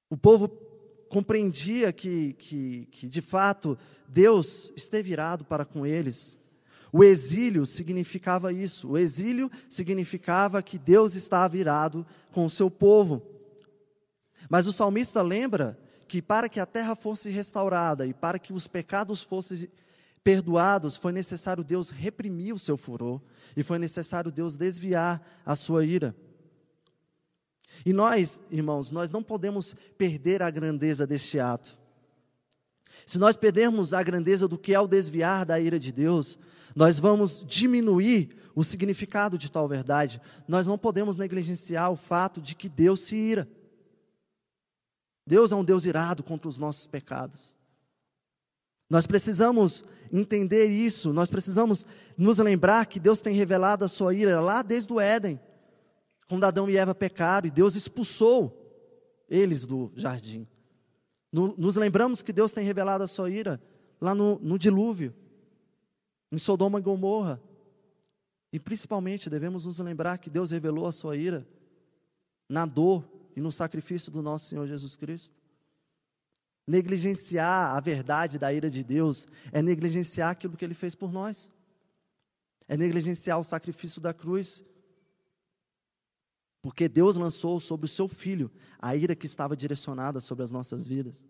O 0.09 0.17
povo 0.17 0.49
compreendia 1.09 1.91
que, 1.91 2.33
que, 2.33 2.85
que, 2.91 3.07
de 3.07 3.21
fato, 3.21 3.77
Deus 4.07 4.71
esteve 4.75 5.11
irado 5.11 5.43
para 5.43 5.65
com 5.65 5.85
eles. 5.85 6.39
O 6.91 7.03
exílio 7.03 7.65
significava 7.65 8.51
isso. 8.51 8.89
O 8.89 8.97
exílio 8.97 9.49
significava 9.69 10.61
que 10.61 10.77
Deus 10.77 11.15
estava 11.15 11.57
irado 11.57 12.05
com 12.31 12.45
o 12.45 12.49
seu 12.49 12.69
povo. 12.69 13.21
Mas 14.49 14.67
o 14.67 14.73
salmista 14.73 15.21
lembra 15.21 15.79
que 16.07 16.21
para 16.21 16.49
que 16.49 16.59
a 16.59 16.65
terra 16.65 16.95
fosse 16.95 17.29
restaurada 17.29 18.05
e 18.05 18.13
para 18.13 18.37
que 18.37 18.51
os 18.51 18.67
pecados 18.67 19.21
fossem 19.21 19.69
perdoados, 20.23 20.97
foi 20.97 21.11
necessário 21.11 21.63
Deus 21.63 21.89
reprimir 21.89 22.53
o 22.53 22.59
seu 22.59 22.77
furor 22.77 23.21
e 23.55 23.63
foi 23.63 23.79
necessário 23.79 24.31
Deus 24.31 24.57
desviar 24.57 25.21
a 25.45 25.55
sua 25.55 25.85
ira. 25.85 26.15
E 27.85 27.93
nós, 27.93 28.41
irmãos, 28.49 28.91
nós 28.91 29.11
não 29.11 29.23
podemos 29.23 29.75
perder 29.97 30.41
a 30.41 30.49
grandeza 30.49 31.05
deste 31.07 31.39
ato. 31.39 31.77
Se 33.05 33.17
nós 33.17 33.35
perdermos 33.35 33.93
a 33.93 34.03
grandeza 34.03 34.47
do 34.47 34.57
que 34.57 34.73
é 34.73 34.79
o 34.79 34.87
desviar 34.87 35.45
da 35.45 35.59
ira 35.59 35.79
de 35.79 35.91
Deus, 35.91 36.37
nós 36.75 36.99
vamos 36.99 37.43
diminuir 37.45 38.35
o 38.55 38.63
significado 38.63 39.37
de 39.37 39.51
tal 39.51 39.67
verdade. 39.67 40.21
Nós 40.47 40.67
não 40.67 40.77
podemos 40.77 41.17
negligenciar 41.17 41.91
o 41.91 41.95
fato 41.95 42.41
de 42.41 42.55
que 42.55 42.69
Deus 42.69 43.01
se 43.01 43.15
ira. 43.15 43.47
Deus 45.25 45.51
é 45.51 45.55
um 45.55 45.63
Deus 45.63 45.85
irado 45.85 46.23
contra 46.23 46.49
os 46.49 46.57
nossos 46.57 46.87
pecados. 46.87 47.55
Nós 48.89 49.07
precisamos 49.07 49.83
entender 50.11 50.67
isso, 50.67 51.13
nós 51.13 51.29
precisamos 51.29 51.87
nos 52.17 52.37
lembrar 52.39 52.85
que 52.85 52.99
Deus 52.99 53.21
tem 53.21 53.33
revelado 53.33 53.85
a 53.85 53.87
sua 53.87 54.13
ira 54.13 54.41
lá 54.41 54.61
desde 54.61 54.91
o 54.91 54.99
Éden, 54.99 55.39
quando 56.31 56.45
Adão 56.45 56.69
e 56.69 56.77
Eva 56.77 56.95
pecaram 56.95 57.45
e 57.45 57.51
Deus 57.51 57.75
expulsou 57.75 58.57
eles 59.27 59.65
do 59.65 59.91
jardim. 59.97 60.47
Nos 61.29 61.75
lembramos 61.75 62.21
que 62.21 62.31
Deus 62.31 62.53
tem 62.53 62.63
revelado 62.63 63.03
a 63.03 63.07
sua 63.07 63.29
ira 63.29 63.61
lá 63.99 64.15
no, 64.15 64.39
no 64.39 64.57
dilúvio, 64.57 65.13
em 66.31 66.37
Sodoma 66.37 66.79
e 66.79 66.81
Gomorra. 66.81 67.41
E 68.49 68.61
principalmente 68.61 69.29
devemos 69.29 69.65
nos 69.65 69.79
lembrar 69.79 70.19
que 70.19 70.29
Deus 70.29 70.51
revelou 70.51 70.87
a 70.87 70.93
sua 70.93 71.17
ira 71.17 71.45
na 72.47 72.65
dor 72.65 73.05
e 73.35 73.41
no 73.41 73.51
sacrifício 73.51 74.09
do 74.09 74.21
nosso 74.21 74.45
Senhor 74.45 74.65
Jesus 74.65 74.95
Cristo. 74.95 75.35
Negligenciar 76.65 77.75
a 77.75 77.79
verdade 77.81 78.39
da 78.39 78.53
ira 78.53 78.69
de 78.69 78.85
Deus 78.85 79.27
é 79.51 79.61
negligenciar 79.61 80.29
aquilo 80.29 80.55
que 80.55 80.63
ele 80.63 80.75
fez 80.75 80.95
por 80.95 81.11
nós. 81.11 81.51
É 82.69 82.77
negligenciar 82.77 83.37
o 83.37 83.43
sacrifício 83.43 83.99
da 83.99 84.13
cruz. 84.13 84.63
Porque 86.61 86.87
Deus 86.87 87.15
lançou 87.15 87.59
sobre 87.59 87.85
o 87.85 87.89
seu 87.89 88.07
filho 88.07 88.51
a 88.79 88.95
ira 88.95 89.15
que 89.15 89.25
estava 89.25 89.55
direcionada 89.55 90.19
sobre 90.19 90.43
as 90.43 90.51
nossas 90.51 90.85
vidas. 90.85 91.25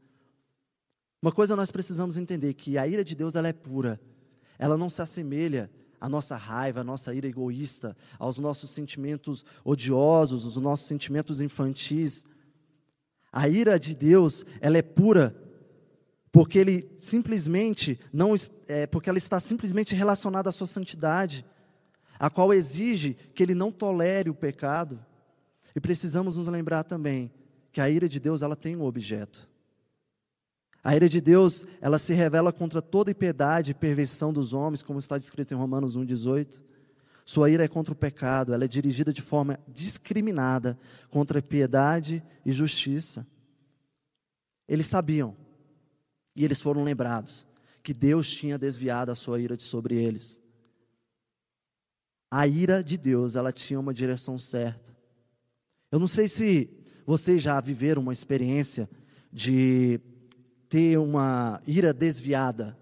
Uma 1.22 1.32
coisa 1.32 1.56
nós 1.56 1.72
precisamos 1.72 2.18
entender 2.18 2.54
que 2.54 2.78
a 2.78 2.88
ira 2.88 3.04
de 3.04 3.16
Deus 3.16 3.36
ela 3.36 3.48
é 3.48 3.54
pura. 3.54 4.02
Ela 4.58 4.78
não 4.78 4.90
se 4.90 5.02
assemelha 5.02 5.72
à 6.00 6.10
nossa 6.10 6.36
raiva, 6.36 6.82
à 6.82 6.84
nossa 6.84 7.14
ira 7.14 7.28
egoísta, 7.28 7.96
aos 8.18 8.40
nossos 8.40 8.72
sentimentos 8.72 9.46
odiosos, 9.64 10.46
os 10.46 10.58
nossos 10.58 10.88
sentimentos 10.88 11.40
infantis. 11.40 12.26
A 13.32 13.48
ira 13.48 13.80
de 13.80 13.96
Deus, 13.96 14.44
ela 14.60 14.78
é 14.78 14.82
pura, 14.82 15.36
porque 16.32 16.58
ele 16.58 16.90
simplesmente 17.00 18.00
não 18.12 18.34
é, 18.68 18.88
porque 18.88 19.10
ela 19.10 19.18
está 19.18 19.40
simplesmente 19.40 19.94
relacionada 19.94 20.50
à 20.50 20.52
sua 20.52 20.68
santidade, 20.68 21.46
a 22.18 22.30
qual 22.30 22.54
exige 22.54 23.14
que 23.36 23.44
ele 23.44 23.54
não 23.54 23.72
tolere 23.72 24.30
o 24.30 24.36
pecado. 24.36 25.00
E 25.76 25.80
precisamos 25.80 26.38
nos 26.38 26.48
lembrar 26.48 26.84
também 26.84 27.32
que 27.72 27.80
a 27.80 27.90
ira 27.90 28.08
de 28.08 28.20
Deus 28.20 28.42
ela 28.42 28.56
tem 28.56 28.76
um 28.76 28.84
objeto. 28.84 29.50
A 30.84 30.96
ira 30.96 31.08
de 31.08 31.22
Deus, 31.22 31.66
ela 31.80 32.00
se 32.00 32.14
revela 32.14 32.52
contra 32.52 32.82
toda 32.82 33.12
impiedade 33.12 33.72
e 33.72 33.76
perversão 33.76 34.34
dos 34.34 34.52
homens, 34.52 34.82
como 34.82 35.00
está 35.00 35.18
descrito 35.18 35.54
em 35.54 35.58
Romanos 35.58 35.96
1:18. 35.96 36.62
Sua 37.24 37.50
ira 37.50 37.64
é 37.64 37.68
contra 37.68 37.94
o 37.94 37.96
pecado, 37.96 38.54
ela 38.54 38.66
é 38.66 38.68
dirigida 38.68 39.14
de 39.14 39.22
forma 39.22 39.60
discriminada 39.68 40.78
contra 41.10 41.40
a 41.40 41.42
piedade 41.42 42.24
e 42.44 42.52
justiça. 42.52 43.26
Eles 44.68 44.88
sabiam, 44.88 45.36
e 46.36 46.44
eles 46.44 46.60
foram 46.60 46.84
lembrados, 46.84 47.46
que 47.84 47.94
Deus 47.94 48.30
tinha 48.30 48.58
desviado 48.58 49.12
a 49.12 49.16
sua 49.16 49.40
ira 49.40 49.56
de 49.56 49.64
sobre 49.64 49.96
eles. 49.96 50.42
A 52.30 52.48
ira 52.48 52.84
de 52.84 52.98
Deus, 52.98 53.36
ela 53.36 53.52
tinha 53.52 53.80
uma 53.80 53.94
direção 53.94 54.40
certa. 54.40 54.96
Eu 55.92 56.00
não 56.00 56.08
sei 56.08 56.30
se 56.30 56.70
vocês 57.06 57.42
já 57.42 57.60
viveram 57.60 58.02
uma 58.02 58.14
experiência 58.14 58.90
de 59.30 60.00
ter 60.70 60.98
uma 60.98 61.62
ira 61.68 61.94
desviada. 61.94 62.78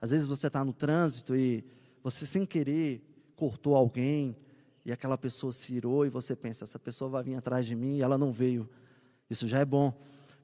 Às 0.00 0.12
vezes 0.12 0.28
você 0.28 0.46
está 0.46 0.64
no 0.64 0.72
trânsito 0.72 1.34
e 1.34 1.64
você, 2.04 2.24
sem 2.24 2.46
querer, 2.46 3.02
cortou 3.34 3.74
alguém 3.74 4.36
e 4.84 4.92
aquela 4.92 5.18
pessoa 5.18 5.50
se 5.50 5.74
irou 5.74 6.06
e 6.06 6.08
você 6.08 6.36
pensa: 6.36 6.62
essa 6.62 6.78
pessoa 6.78 7.10
vai 7.10 7.24
vir 7.24 7.34
atrás 7.34 7.66
de 7.66 7.74
mim 7.74 7.96
e 7.96 8.02
ela 8.02 8.16
não 8.16 8.30
veio. 8.30 8.70
Isso 9.28 9.48
já 9.48 9.58
é 9.58 9.64
bom. 9.64 9.92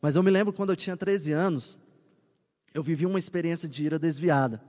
Mas 0.01 0.17
eu 0.17 0.23
me 0.25 0.31
lembro 0.31 0.53
quando 0.53 0.71
eu 0.71 0.77
tinha 0.77 0.97
13 0.97 1.31
anos, 1.31 1.79
eu 2.75 2.83
vivi 2.83 3.07
uma 3.07 3.21
experiência 3.21 3.69
de 3.69 3.85
ira 3.85 3.99
desviada. 3.99 4.61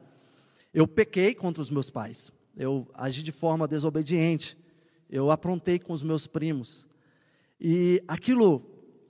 Eu 0.71 0.87
pequei 0.87 1.33
contra 1.33 1.63
os 1.63 1.71
meus 1.71 1.89
pais. 1.89 2.31
Eu 2.55 2.87
agi 2.93 3.23
de 3.23 3.31
forma 3.31 3.67
desobediente. 3.67 4.55
Eu 5.09 5.31
aprontei 5.31 5.79
com 5.79 5.93
os 5.93 6.03
meus 6.03 6.27
primos. 6.27 6.87
E 7.59 8.01
aquilo 8.07 8.63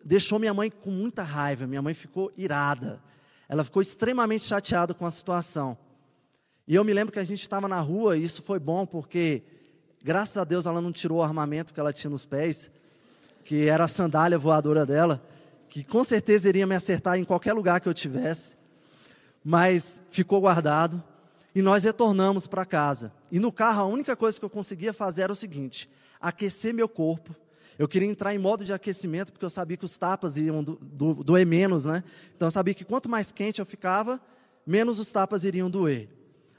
deixou 0.04 0.40
minha 0.40 0.54
mãe 0.54 0.72
com 0.72 0.90
muita 0.90 1.24
raiva. 1.24 1.68
Minha 1.68 1.82
mãe 1.82 1.94
ficou 1.94 2.32
irada. 2.38 3.02
Ela 3.48 3.64
ficou 3.64 3.82
extremamente 3.82 4.46
chateada 4.46 4.94
com 4.94 5.06
a 5.06 5.12
situação. 5.12 5.78
E 6.68 6.76
eu 6.76 6.84
me 6.84 6.94
lembro 6.94 7.12
que 7.12 7.20
a 7.20 7.24
gente 7.24 7.42
estava 7.42 7.68
na 7.68 7.80
rua 7.80 8.16
e 8.16 8.24
isso 8.24 8.44
foi 8.44 8.60
bom 8.60 8.86
porque, 8.86 9.44
graças 10.04 10.38
a 10.38 10.44
Deus, 10.44 10.66
ela 10.66 10.80
não 10.80 10.92
tirou 10.92 11.18
o 11.18 11.24
armamento 11.24 11.74
que 11.74 11.80
ela 11.80 11.92
tinha 11.92 12.12
nos 12.12 12.26
pés, 12.26 12.70
que 13.44 13.68
era 13.68 13.86
a 13.86 13.88
sandália 13.88 14.38
voadora 14.38 14.86
dela, 14.86 15.24
que 15.68 15.84
com 15.84 16.04
certeza 16.04 16.48
iria 16.48 16.68
me 16.68 16.76
acertar 16.76 17.18
em 17.18 17.24
qualquer 17.24 17.54
lugar 17.54 17.82
que 17.82 17.90
eu 17.90 17.94
tivesse. 17.94 18.56
Mas 19.44 20.02
ficou 20.12 20.42
guardado. 20.42 21.04
E 21.56 21.62
nós 21.62 21.84
retornamos 21.84 22.46
para 22.46 22.64
casa. 22.64 23.12
E 23.32 23.40
no 23.40 23.52
carro, 23.52 23.82
a 23.82 23.86
única 23.86 24.16
coisa 24.16 24.38
que 24.40 24.46
eu 24.46 24.50
conseguia 24.50 24.94
fazer 24.94 25.24
era 25.24 25.34
o 25.34 25.36
seguinte: 25.36 25.90
aquecer 26.22 26.74
meu 26.74 26.88
corpo. 26.88 27.36
Eu 27.80 27.88
queria 27.88 28.10
entrar 28.10 28.36
em 28.36 28.38
modo 28.38 28.66
de 28.66 28.74
aquecimento, 28.74 29.32
porque 29.32 29.46
eu 29.46 29.50
sabia 29.50 29.78
que 29.78 29.86
os 29.86 29.98
tapas 29.98 30.36
iam 30.36 30.62
do, 30.62 30.76
do, 30.82 31.24
doer 31.24 31.48
menos, 31.48 31.86
né? 31.86 32.04
Então 32.36 32.46
eu 32.46 32.52
sabia 32.52 32.74
que 32.74 32.84
quanto 32.84 33.08
mais 33.08 33.32
quente 33.32 33.62
eu 33.62 33.66
ficava, 33.66 34.20
menos 34.68 35.00
os 35.00 35.10
tapas 35.14 35.46
iriam 35.46 35.70
doer. 35.70 36.10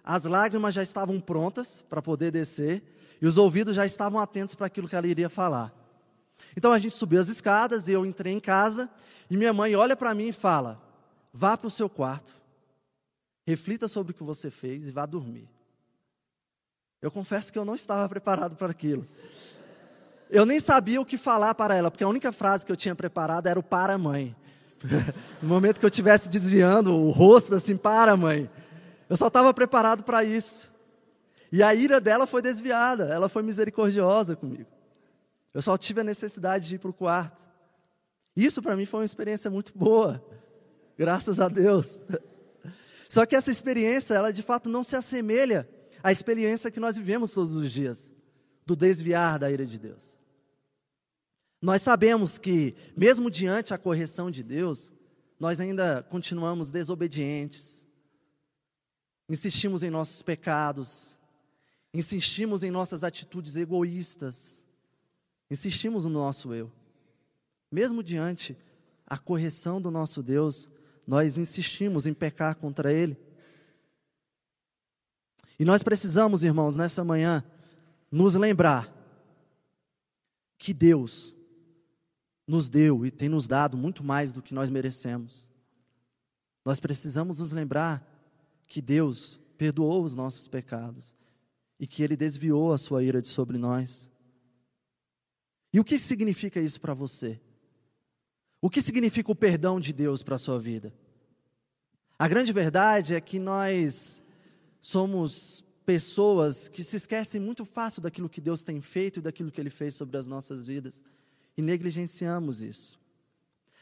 As 0.03 0.25
lágrimas 0.25 0.75
já 0.75 0.83
estavam 0.83 1.21
prontas 1.21 1.83
para 1.83 2.01
poder 2.01 2.31
descer, 2.31 2.83
e 3.21 3.27
os 3.27 3.37
ouvidos 3.37 3.77
já 3.77 3.85
estavam 3.85 4.19
atentos 4.19 4.55
para 4.55 4.67
aquilo 4.67 4.89
que 4.89 4.97
ela 4.97 5.07
iria 5.07 5.29
falar. 5.29 5.75
Então 6.57 6.73
a 6.73 6.79
gente 6.79 6.95
subiu 6.95 7.21
as 7.21 7.29
escadas, 7.29 7.87
e 7.87 7.93
eu 7.93 8.07
entrei 8.07 8.33
em 8.33 8.41
casa, 8.41 8.89
e 9.29 9.37
minha 9.37 9.53
mãe 9.53 9.77
olha 9.77 9.95
para 9.95 10.15
mim 10.15 10.29
e 10.29 10.33
fala: 10.33 10.83
vá 11.31 11.55
para 11.55 11.69
o 11.69 11.71
seu 11.71 11.91
quarto, 11.91 12.35
reflita 13.47 13.89
sobre 13.89 14.13
o 14.13 14.15
que 14.15 14.23
você 14.23 14.51
fez 14.51 14.89
e 14.89 14.91
vá 14.91 15.05
dormir. 15.05 15.51
Eu 17.03 17.11
confesso 17.11 17.53
que 17.53 17.59
eu 17.59 17.65
não 17.67 17.75
estava 17.75 18.09
preparado 18.09 18.57
para 18.57 18.71
aquilo. 18.71 19.07
Eu 20.31 20.47
nem 20.47 20.61
sabia 20.61 21.01
o 21.01 21.05
que 21.05 21.19
falar 21.19 21.55
para 21.55 21.75
ela, 21.75 21.91
porque 21.91 22.05
a 22.05 22.09
única 22.09 22.31
frase 22.31 22.65
que 22.65 22.71
eu 22.71 22.77
tinha 22.77 22.95
preparado 22.95 23.49
era 23.49 23.59
o 23.59 23.63
para 23.63 23.99
mãe. 23.99 24.35
no 25.43 25.49
momento 25.49 25.79
que 25.79 25.85
eu 25.85 25.91
estivesse 25.91 26.31
desviando 26.31 26.95
o 26.95 27.11
rosto 27.11 27.55
assim, 27.55 27.77
para 27.77 28.17
mãe. 28.17 28.49
Eu 29.09 29.17
só 29.17 29.27
estava 29.27 29.53
preparado 29.53 30.05
para 30.05 30.25
isso. 30.25 30.71
E 31.53 31.63
a 31.63 31.75
ira 31.75 32.01
dela 32.01 32.27
foi 32.27 32.41
desviada, 32.41 33.13
ela 33.13 33.29
foi 33.29 33.43
misericordiosa 33.43 34.37
comigo. 34.37 34.71
Eu 35.53 35.61
só 35.61 35.77
tive 35.77 36.01
a 36.01 36.05
necessidade 36.05 36.69
de 36.69 36.77
ir 36.77 36.79
para 36.79 36.91
o 36.91 36.95
quarto. 36.95 37.43
Isso 38.37 38.63
para 38.63 38.77
mim 38.77 38.87
foi 38.87 39.01
uma 39.01 39.05
experiência 39.05 39.51
muito 39.51 39.77
boa, 39.77 40.25
graças 40.97 41.41
a 41.41 41.49
Deus. 41.49 42.01
Só 43.09 43.27
que 43.27 43.35
essa 43.35 43.51
experiência, 43.51 44.15
ela 44.15 44.33
de 44.33 44.41
fato 44.41 44.71
não 44.71 44.85
se 44.85 44.95
assemelha 44.95 45.69
à 46.01 46.13
experiência 46.13 46.71
que 46.71 46.79
nós 46.79 46.97
vivemos 46.97 47.33
todos 47.33 47.57
os 47.57 47.73
dias, 47.73 48.15
do 48.65 48.77
desviar 48.77 49.37
da 49.37 49.51
ira 49.51 49.67
de 49.67 49.81
Deus. 49.81 50.20
Nós 51.61 51.83
sabemos 51.83 52.39
que, 52.39 52.75
mesmo 52.97 53.31
diante 53.31 53.75
a 53.75 53.79
correção 53.79 54.31
de 54.31 54.43
Deus, 54.43 54.91
nós 55.39 55.61
ainda 55.61 56.03
continuamos 56.03 56.71
desobedientes, 56.71 57.85
insistimos 59.29 59.83
em 59.83 59.91
nossos 59.91 60.23
pecados, 60.23 61.19
insistimos 61.93 62.63
em 62.63 62.71
nossas 62.71 63.05
atitudes 63.05 63.57
egoístas, 63.57 64.65
insistimos 65.51 66.05
no 66.05 66.11
nosso 66.11 66.55
eu. 66.55 66.73
Mesmo 67.71 68.03
diante 68.03 68.57
a 69.07 69.19
correção 69.19 69.81
do 69.81 69.91
nosso 69.91 70.23
Deus, 70.23 70.71
nós 71.07 71.37
insistimos 71.37 72.07
em 72.07 72.15
pecar 72.15 72.57
contra 72.57 72.93
Ele. 72.93 73.19
E 75.59 75.65
nós 75.65 75.83
precisamos, 75.83 76.43
irmãos, 76.43 76.75
nessa 76.75 77.05
manhã, 77.05 77.45
nos 78.11 78.35
lembrar 78.35 78.91
que 80.57 80.73
Deus 80.73 81.35
nos 82.51 82.69
deu 82.69 83.07
e 83.07 83.11
tem 83.11 83.29
nos 83.29 83.47
dado 83.47 83.77
muito 83.77 84.03
mais 84.03 84.33
do 84.33 84.43
que 84.43 84.53
nós 84.53 84.69
merecemos. 84.69 85.49
Nós 86.65 86.81
precisamos 86.81 87.39
nos 87.39 87.53
lembrar 87.53 88.05
que 88.67 88.83
Deus 88.83 89.39
perdoou 89.57 90.03
os 90.03 90.15
nossos 90.15 90.49
pecados 90.49 91.17
e 91.79 91.87
que 91.87 92.03
Ele 92.03 92.17
desviou 92.17 92.73
a 92.73 92.79
sua 92.79 93.05
ira 93.05 93.23
de 93.23 93.29
sobre 93.29 93.57
nós. 93.57 94.11
E 95.73 95.79
o 95.79 95.85
que 95.85 95.99
significa 95.99 96.61
isso 96.61 96.81
para 96.81 96.93
você? 96.93 97.41
O 98.61 98.69
que 98.69 98.83
significa 98.83 99.31
o 99.31 99.37
perdão 99.37 99.79
de 99.79 99.93
Deus 99.93 100.23
para 100.23 100.35
a 100.35 100.39
sua 100.39 100.59
vida? 100.59 100.93
A 102.19 102.27
grande 102.27 102.53
verdade 102.53 103.15
é 103.15 103.21
que 103.21 103.39
nós 103.39 104.21
somos 104.81 105.65
pessoas 105.87 106.69
que 106.69 106.83
se 106.83 106.97
esquecem 106.97 107.41
muito 107.41 107.65
fácil 107.65 108.03
daquilo 108.03 108.29
que 108.29 108.41
Deus 108.41 108.63
tem 108.63 108.81
feito 108.81 109.21
e 109.21 109.23
daquilo 109.23 109.51
que 109.51 109.61
Ele 109.61 109.71
fez 109.71 109.95
sobre 109.95 110.19
as 110.19 110.27
nossas 110.27 110.67
vidas 110.67 111.03
e 111.61 111.63
negligenciamos 111.63 112.63
isso. 112.63 112.99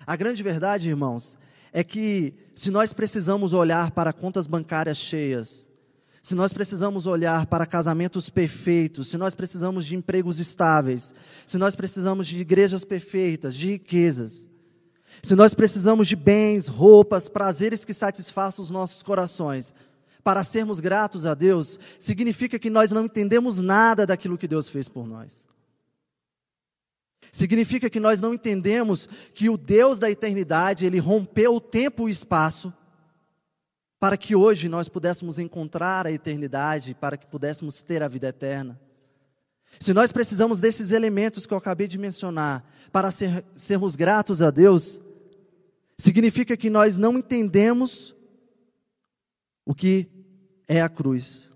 A 0.07 0.17
grande 0.17 0.43
verdade, 0.43 0.89
irmãos, 0.89 1.39
é 1.73 1.83
que 1.83 2.35
se 2.55 2.71
nós 2.71 2.93
precisamos 2.93 3.53
olhar 3.53 3.93
para 3.93 4.13
contas 4.13 4.47
bancárias 4.47 4.99
cheias, 4.99 5.69
se 6.23 6.35
nós 6.35 6.53
precisamos 6.53 7.07
olhar 7.07 7.47
para 7.47 7.65
casamentos 7.65 8.29
perfeitos, 8.29 9.09
se 9.09 9.17
nós 9.17 9.35
precisamos 9.35 9.87
de 9.87 9.97
empregos 9.97 10.39
estáveis, 10.39 11.15
se 11.47 11.57
nós 11.57 11.75
precisamos 11.75 12.27
de 12.27 12.39
igrejas 12.39 12.85
perfeitas, 12.85 13.55
de 13.55 13.69
riquezas, 13.69 14.51
se 15.23 15.35
nós 15.35 15.55
precisamos 15.55 16.07
de 16.07 16.17
bens, 16.17 16.67
roupas, 16.67 17.29
prazeres 17.29 17.85
que 17.85 17.95
satisfaçam 17.95 18.63
os 18.63 18.71
nossos 18.71 19.03
corações, 19.03 19.75
para 20.23 20.45
sermos 20.45 20.81
gratos 20.81 21.25
a 21.25 21.33
Deus, 21.33 21.79
significa 21.99 22.59
que 22.59 22.69
nós 22.69 22.91
não 22.91 23.05
entendemos 23.05 23.59
nada 23.59 24.07
daquilo 24.07 24.37
que 24.37 24.49
Deus 24.49 24.69
fez 24.69 24.89
por 24.89 25.07
nós. 25.07 25.47
Significa 27.31 27.91
que 27.91 28.01
nós 28.01 28.21
não 28.21 28.35
entendemos 28.35 29.09
que 29.35 29.49
o 29.49 29.57
Deus 29.57 29.99
da 29.99 30.11
eternidade, 30.11 30.87
ele 30.87 30.99
rompeu 30.99 31.55
o 31.55 31.61
tempo 31.61 32.03
e 32.03 32.05
o 32.07 32.09
espaço 32.09 32.73
para 33.99 34.17
que 34.17 34.35
hoje 34.35 34.69
nós 34.69 34.89
pudéssemos 34.89 35.39
encontrar 35.39 36.07
a 36.07 36.13
eternidade, 36.13 36.95
para 36.95 37.17
que 37.17 37.27
pudéssemos 37.27 37.83
ter 37.83 38.03
a 38.03 38.09
vida 38.09 38.29
eterna. 38.29 38.81
Se 39.81 39.93
nós 39.93 40.13
precisamos 40.13 40.61
desses 40.61 40.93
elementos 40.93 41.47
que 41.47 41.53
eu 41.53 41.59
acabei 41.59 41.87
de 41.87 41.99
mencionar 41.99 42.65
para 42.93 43.11
ser, 43.11 43.45
sermos 43.53 43.97
gratos 43.97 44.41
a 44.41 44.51
Deus, 44.51 45.01
significa 45.99 46.57
que 46.57 46.71
nós 46.71 46.97
não 46.97 47.19
entendemos 47.19 48.15
o 49.67 49.75
que 49.75 50.09
é 50.67 50.81
a 50.81 50.89
cruz. 50.89 51.53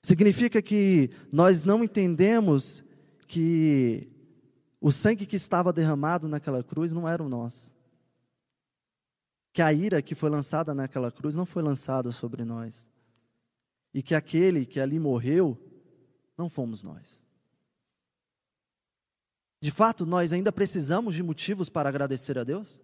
Significa 0.00 0.62
que 0.62 1.10
nós 1.32 1.64
não 1.64 1.82
entendemos 1.82 2.84
que 3.26 4.08
o 4.80 4.92
sangue 4.92 5.26
que 5.26 5.36
estava 5.36 5.72
derramado 5.72 6.28
naquela 6.28 6.62
cruz 6.62 6.92
não 6.92 7.08
era 7.08 7.22
o 7.22 7.28
nosso. 7.28 7.74
Que 9.52 9.60
a 9.60 9.72
ira 9.72 10.00
que 10.00 10.14
foi 10.14 10.30
lançada 10.30 10.72
naquela 10.72 11.10
cruz 11.10 11.34
não 11.34 11.44
foi 11.44 11.62
lançada 11.62 12.12
sobre 12.12 12.44
nós. 12.44 12.88
E 13.92 14.02
que 14.02 14.14
aquele 14.14 14.64
que 14.64 14.78
ali 14.78 15.00
morreu 15.00 15.58
não 16.36 16.48
fomos 16.48 16.82
nós. 16.82 17.24
De 19.60 19.72
fato, 19.72 20.06
nós 20.06 20.32
ainda 20.32 20.52
precisamos 20.52 21.14
de 21.14 21.22
motivos 21.22 21.68
para 21.68 21.88
agradecer 21.88 22.38
a 22.38 22.44
Deus? 22.44 22.80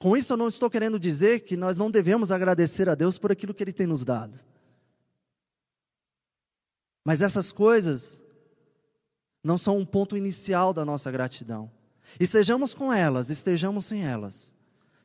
Com 0.00 0.16
isso, 0.16 0.32
eu 0.32 0.36
não 0.36 0.48
estou 0.48 0.68
querendo 0.68 0.98
dizer 0.98 1.40
que 1.40 1.56
nós 1.56 1.78
não 1.78 1.90
devemos 1.90 2.32
agradecer 2.32 2.88
a 2.88 2.96
Deus 2.96 3.16
por 3.16 3.30
aquilo 3.30 3.54
que 3.54 3.62
Ele 3.62 3.72
tem 3.72 3.86
nos 3.86 4.04
dado. 4.04 4.40
Mas 7.04 7.20
essas 7.20 7.52
coisas 7.52 8.23
não 9.44 9.58
são 9.58 9.76
um 9.76 9.84
ponto 9.84 10.16
inicial 10.16 10.72
da 10.72 10.86
nossa 10.86 11.10
gratidão. 11.10 11.70
Estejamos 12.18 12.72
com 12.72 12.90
elas, 12.90 13.28
estejamos 13.28 13.84
sem 13.84 14.02
elas. 14.02 14.56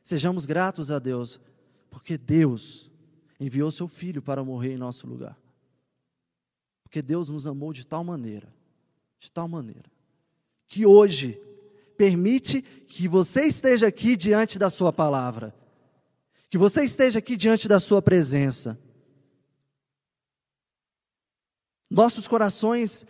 Sejamos 0.02 0.46
gratos 0.46 0.90
a 0.90 0.98
Deus, 0.98 1.38
porque 1.90 2.16
Deus 2.16 2.90
enviou 3.38 3.70
seu 3.70 3.86
Filho 3.86 4.22
para 4.22 4.42
morrer 4.42 4.72
em 4.72 4.78
nosso 4.78 5.06
lugar. 5.06 5.38
Porque 6.82 7.02
Deus 7.02 7.28
nos 7.28 7.46
amou 7.46 7.72
de 7.72 7.86
tal 7.86 8.02
maneira, 8.02 8.52
de 9.18 9.30
tal 9.30 9.46
maneira, 9.46 9.90
que 10.66 10.86
hoje 10.86 11.40
permite 11.96 12.62
que 12.62 13.06
você 13.06 13.42
esteja 13.42 13.88
aqui 13.88 14.16
diante 14.16 14.58
da 14.58 14.70
Sua 14.70 14.90
palavra, 14.90 15.54
que 16.48 16.56
você 16.56 16.82
esteja 16.82 17.18
aqui 17.18 17.36
diante 17.36 17.68
da 17.68 17.78
Sua 17.78 18.00
presença. 18.00 18.78
Nossos 21.90 22.26
corações 22.26 23.04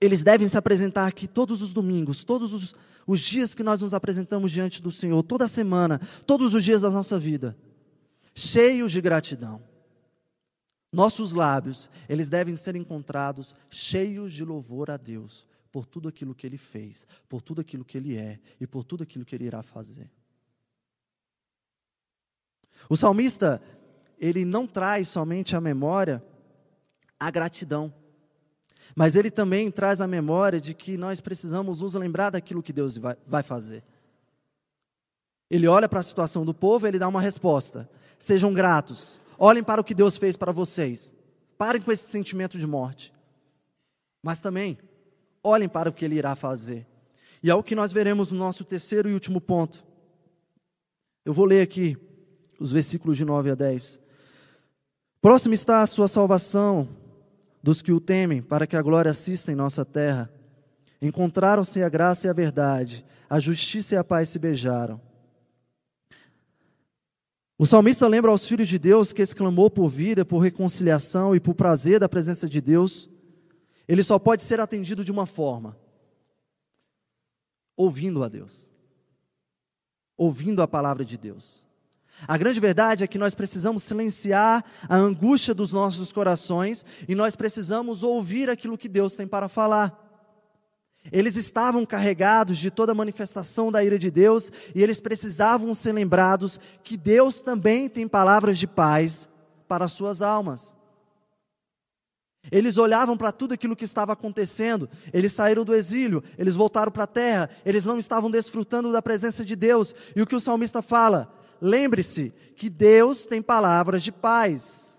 eles 0.00 0.22
devem 0.22 0.46
se 0.48 0.56
apresentar 0.56 1.06
aqui 1.06 1.26
todos 1.26 1.62
os 1.62 1.72
domingos, 1.72 2.24
todos 2.24 2.52
os, 2.52 2.74
os 3.06 3.20
dias 3.20 3.54
que 3.54 3.62
nós 3.62 3.80
nos 3.80 3.92
apresentamos 3.92 4.52
diante 4.52 4.80
do 4.80 4.90
Senhor, 4.90 5.22
toda 5.22 5.48
semana, 5.48 6.00
todos 6.26 6.54
os 6.54 6.64
dias 6.64 6.82
da 6.82 6.90
nossa 6.90 7.18
vida, 7.18 7.56
cheios 8.34 8.92
de 8.92 9.00
gratidão. 9.00 9.62
Nossos 10.92 11.32
lábios, 11.32 11.90
eles 12.08 12.28
devem 12.28 12.56
ser 12.56 12.76
encontrados 12.76 13.54
cheios 13.68 14.32
de 14.32 14.44
louvor 14.44 14.90
a 14.90 14.96
Deus 14.96 15.46
por 15.70 15.84
tudo 15.84 16.08
aquilo 16.08 16.34
que 16.34 16.46
ele 16.46 16.56
fez, 16.56 17.06
por 17.28 17.42
tudo 17.42 17.60
aquilo 17.60 17.84
que 17.84 17.98
ele 17.98 18.16
é 18.16 18.38
e 18.60 18.66
por 18.66 18.84
tudo 18.84 19.02
aquilo 19.02 19.24
que 19.24 19.34
ele 19.34 19.44
irá 19.44 19.62
fazer. 19.62 20.10
O 22.88 22.96
salmista, 22.96 23.60
ele 24.18 24.44
não 24.44 24.66
traz 24.66 25.08
somente 25.08 25.54
à 25.54 25.60
memória 25.60 26.24
a 27.20 27.30
gratidão, 27.30 27.92
mas 28.94 29.16
ele 29.16 29.30
também 29.30 29.70
traz 29.70 30.00
a 30.00 30.06
memória 30.06 30.60
de 30.60 30.74
que 30.74 30.96
nós 30.96 31.20
precisamos 31.20 31.80
nos 31.80 31.94
lembrar 31.94 32.30
daquilo 32.30 32.62
que 32.62 32.72
Deus 32.72 32.96
vai, 32.96 33.16
vai 33.26 33.42
fazer. 33.42 33.82
Ele 35.50 35.66
olha 35.66 35.88
para 35.88 36.00
a 36.00 36.02
situação 36.02 36.44
do 36.44 36.52
povo 36.52 36.86
e 36.86 36.88
ele 36.88 36.98
dá 36.98 37.08
uma 37.08 37.20
resposta: 37.20 37.88
sejam 38.18 38.52
gratos, 38.52 39.18
olhem 39.38 39.62
para 39.62 39.80
o 39.80 39.84
que 39.84 39.94
Deus 39.94 40.16
fez 40.16 40.36
para 40.36 40.52
vocês, 40.52 41.14
parem 41.56 41.80
com 41.80 41.90
esse 41.90 42.10
sentimento 42.10 42.58
de 42.58 42.66
morte, 42.66 43.12
mas 44.22 44.40
também 44.40 44.78
olhem 45.42 45.68
para 45.68 45.88
o 45.88 45.92
que 45.92 46.04
Ele 46.04 46.16
irá 46.16 46.36
fazer. 46.36 46.86
E 47.42 47.50
é 47.50 47.54
o 47.54 47.62
que 47.62 47.74
nós 47.74 47.92
veremos 47.92 48.32
no 48.32 48.38
nosso 48.38 48.64
terceiro 48.64 49.08
e 49.08 49.14
último 49.14 49.40
ponto. 49.40 49.84
Eu 51.24 51.32
vou 51.32 51.44
ler 51.44 51.62
aqui 51.62 51.96
os 52.58 52.72
versículos 52.72 53.16
de 53.16 53.24
9 53.24 53.50
a 53.50 53.54
10. 53.54 54.00
Próximo 55.20 55.54
está 55.54 55.82
a 55.82 55.86
sua 55.86 56.08
salvação 56.08 56.88
dos 57.62 57.82
que 57.82 57.92
o 57.92 58.00
temem, 58.00 58.40
para 58.42 58.66
que 58.66 58.76
a 58.76 58.82
glória 58.82 59.10
assista 59.10 59.52
em 59.52 59.54
nossa 59.54 59.84
terra. 59.84 60.32
Encontraram-se 61.00 61.82
a 61.82 61.88
graça 61.88 62.26
e 62.26 62.30
a 62.30 62.32
verdade, 62.32 63.04
a 63.28 63.38
justiça 63.38 63.94
e 63.94 63.98
a 63.98 64.04
paz 64.04 64.28
se 64.28 64.38
beijaram. 64.38 65.00
O 67.58 67.66
salmista 67.66 68.06
lembra 68.06 68.30
aos 68.30 68.46
filhos 68.46 68.68
de 68.68 68.78
Deus 68.78 69.12
que 69.12 69.20
exclamou 69.20 69.68
por 69.68 69.88
vida, 69.88 70.24
por 70.24 70.38
reconciliação 70.38 71.34
e 71.34 71.40
por 71.40 71.54
prazer 71.54 71.98
da 71.98 72.08
presença 72.08 72.48
de 72.48 72.60
Deus. 72.60 73.10
Ele 73.88 74.02
só 74.02 74.18
pode 74.18 74.42
ser 74.42 74.60
atendido 74.60 75.04
de 75.04 75.10
uma 75.10 75.26
forma: 75.26 75.76
ouvindo 77.76 78.22
a 78.22 78.28
Deus, 78.28 78.70
ouvindo 80.16 80.62
a 80.62 80.68
palavra 80.68 81.04
de 81.04 81.18
Deus. 81.18 81.67
A 82.26 82.36
grande 82.36 82.58
verdade 82.58 83.04
é 83.04 83.06
que 83.06 83.18
nós 83.18 83.34
precisamos 83.34 83.82
silenciar 83.82 84.64
a 84.88 84.96
angústia 84.96 85.54
dos 85.54 85.72
nossos 85.72 86.12
corações 86.12 86.84
e 87.06 87.14
nós 87.14 87.36
precisamos 87.36 88.02
ouvir 88.02 88.50
aquilo 88.50 88.78
que 88.78 88.88
Deus 88.88 89.14
tem 89.14 89.26
para 89.26 89.48
falar. 89.48 90.06
Eles 91.12 91.36
estavam 91.36 91.86
carregados 91.86 92.58
de 92.58 92.70
toda 92.70 92.92
a 92.92 92.94
manifestação 92.94 93.70
da 93.70 93.82
ira 93.84 93.98
de 93.98 94.10
Deus 94.10 94.50
e 94.74 94.82
eles 94.82 95.00
precisavam 95.00 95.74
ser 95.74 95.92
lembrados 95.92 96.60
que 96.82 96.96
Deus 96.96 97.40
também 97.40 97.88
tem 97.88 98.08
palavras 98.08 98.58
de 98.58 98.66
paz 98.66 99.28
para 99.66 99.84
as 99.84 99.92
suas 99.92 100.20
almas. 100.20 100.76
Eles 102.50 102.78
olhavam 102.78 103.16
para 103.16 103.32
tudo 103.32 103.52
aquilo 103.52 103.76
que 103.76 103.84
estava 103.84 104.12
acontecendo, 104.12 104.88
eles 105.12 105.32
saíram 105.32 105.64
do 105.64 105.74
exílio, 105.74 106.22
eles 106.38 106.54
voltaram 106.54 106.90
para 106.90 107.04
a 107.04 107.06
terra, 107.06 107.50
eles 107.64 107.84
não 107.84 107.98
estavam 107.98 108.30
desfrutando 108.30 108.90
da 108.90 109.02
presença 109.02 109.44
de 109.44 109.54
Deus. 109.54 109.94
E 110.16 110.22
o 110.22 110.26
que 110.26 110.36
o 110.36 110.40
salmista 110.40 110.80
fala? 110.80 111.37
Lembre-se 111.60 112.32
que 112.56 112.68
Deus 112.70 113.26
tem 113.26 113.42
palavras 113.42 114.02
de 114.02 114.12
paz, 114.12 114.98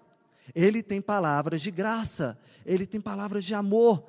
Ele 0.54 0.84
tem 0.84 1.02
palavras 1.02 1.62
de 1.62 1.72
graça, 1.72 2.38
Ele 2.65 2.86
tem 2.86 3.00
palavras 3.00 3.45
de 3.45 3.54
amor. 3.54 4.04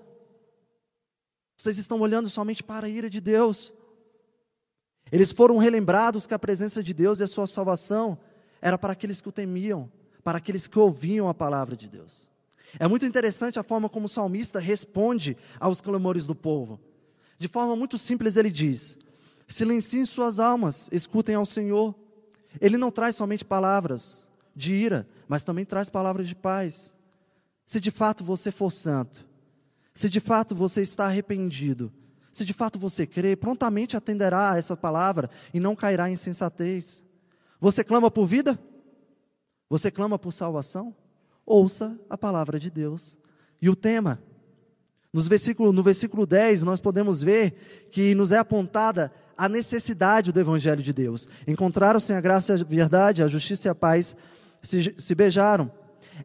Vocês 1.56 1.78
estão 1.78 2.00
olhando 2.00 2.28
somente 2.28 2.62
para 2.62 2.86
a 2.86 2.88
ira 2.88 3.10
de 3.10 3.20
Deus. 3.20 3.74
Eles 5.12 5.32
foram 5.32 5.58
relembrados 5.58 6.26
que 6.26 6.34
a 6.34 6.38
presença 6.38 6.82
de 6.82 6.94
Deus 6.94 7.20
e 7.20 7.24
a 7.24 7.28
sua 7.28 7.46
salvação 7.46 8.18
era 8.62 8.78
para 8.78 8.92
aqueles 8.92 9.20
que 9.20 9.28
o 9.28 9.32
temiam, 9.32 9.90
para 10.22 10.38
aqueles 10.38 10.66
que 10.66 10.78
ouviam 10.78 11.28
a 11.28 11.34
palavra 11.34 11.76
de 11.76 11.88
Deus. 11.88 12.30
É 12.78 12.86
muito 12.86 13.04
interessante 13.04 13.58
a 13.58 13.62
forma 13.62 13.88
como 13.88 14.06
o 14.06 14.08
salmista 14.08 14.60
responde 14.60 15.36
aos 15.58 15.80
clamores 15.80 16.26
do 16.26 16.34
povo. 16.34 16.80
De 17.38 17.48
forma 17.48 17.74
muito 17.74 17.98
simples, 17.98 18.36
ele 18.36 18.50
diz: 18.50 18.96
Silenciem 19.48 20.06
suas 20.06 20.38
almas, 20.38 20.88
escutem 20.92 21.34
ao 21.34 21.46
Senhor. 21.46 21.94
Ele 22.58 22.78
não 22.78 22.90
traz 22.90 23.16
somente 23.16 23.44
palavras 23.44 24.30
de 24.56 24.74
ira, 24.74 25.06
mas 25.28 25.44
também 25.44 25.64
traz 25.64 25.90
palavras 25.90 26.26
de 26.26 26.34
paz. 26.34 26.96
Se 27.66 27.78
de 27.78 27.90
fato 27.90 28.24
você 28.24 28.50
for 28.50 28.70
santo, 28.70 29.26
se 29.92 30.08
de 30.08 30.20
fato 30.20 30.54
você 30.54 30.80
está 30.80 31.06
arrependido, 31.06 31.92
se 32.32 32.44
de 32.44 32.52
fato 32.54 32.78
você 32.78 33.06
crê, 33.06 33.36
prontamente 33.36 33.96
atenderá 33.96 34.52
a 34.52 34.58
essa 34.58 34.76
palavra 34.76 35.28
e 35.52 35.60
não 35.60 35.76
cairá 35.76 36.08
em 36.08 36.16
sensatez. 36.16 37.02
Você 37.60 37.84
clama 37.84 38.10
por 38.10 38.24
vida? 38.24 38.58
Você 39.68 39.90
clama 39.90 40.18
por 40.18 40.32
salvação? 40.32 40.94
ouça 41.50 41.98
a 42.08 42.16
palavra 42.16 42.60
de 42.60 42.70
Deus. 42.70 43.18
E 43.60 43.68
o 43.68 43.74
tema, 43.74 44.22
nos 45.12 45.26
versículo, 45.26 45.72
no 45.72 45.82
versículo 45.82 46.24
10, 46.24 46.62
nós 46.62 46.80
podemos 46.80 47.22
ver 47.22 47.88
que 47.90 48.14
nos 48.14 48.30
é 48.30 48.38
apontada 48.38 49.12
a 49.40 49.48
necessidade 49.48 50.32
do 50.32 50.38
Evangelho 50.38 50.82
de 50.82 50.92
Deus. 50.92 51.26
Encontraram-se 51.48 52.12
a 52.12 52.20
graça 52.20 52.52
e 52.52 52.60
a 52.60 52.62
verdade, 52.62 53.22
a 53.22 53.26
justiça 53.26 53.68
e 53.68 53.70
a 53.70 53.74
paz 53.74 54.14
se, 54.60 54.94
se 54.98 55.14
beijaram. 55.14 55.72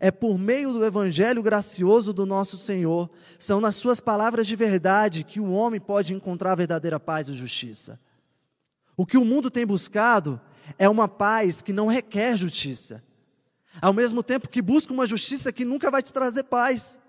É 0.02 0.12
por 0.12 0.38
meio 0.38 0.74
do 0.74 0.84
Evangelho 0.84 1.42
gracioso 1.42 2.12
do 2.12 2.26
nosso 2.26 2.58
Senhor, 2.58 3.10
são 3.40 3.62
nas 3.62 3.78
Suas 3.78 4.02
palavras 4.02 4.46
de 4.46 4.54
verdade 4.58 5.24
que 5.24 5.40
o 5.40 5.50
homem 5.50 5.80
pode 5.80 6.14
encontrar 6.14 6.56
verdadeira 6.56 7.00
paz 7.00 7.30
e 7.30 7.34
justiça. 7.34 7.98
O 8.98 9.06
que 9.06 9.18
o 9.18 9.24
mundo 9.24 9.50
tem 9.50 9.66
buscado 9.66 10.42
é 10.78 10.90
uma 10.90 11.08
paz 11.08 11.62
que 11.62 11.72
não 11.72 11.88
requer 11.88 12.36
justiça, 12.36 13.02
ao 13.82 13.94
mesmo 13.94 14.22
tempo 14.22 14.50
que 14.50 14.62
buscam 14.62 14.94
uma 14.94 15.08
justiça 15.08 15.54
que 15.54 15.64
nunca 15.64 15.90
vai 15.90 16.04
te 16.04 16.12
trazer 16.12 16.44
paz. 16.44 17.00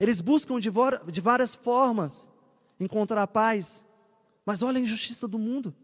Eles 0.00 0.20
buscam 0.20 0.58
de, 0.58 0.70
de 1.06 1.20
várias 1.20 1.54
formas 1.54 2.28
encontrar 2.80 3.24
paz, 3.28 3.86
mas 4.48 4.62
olha 4.62 4.78
a 4.78 4.80
injustiça 4.80 5.28
do 5.28 5.38
mundo. 5.38 5.76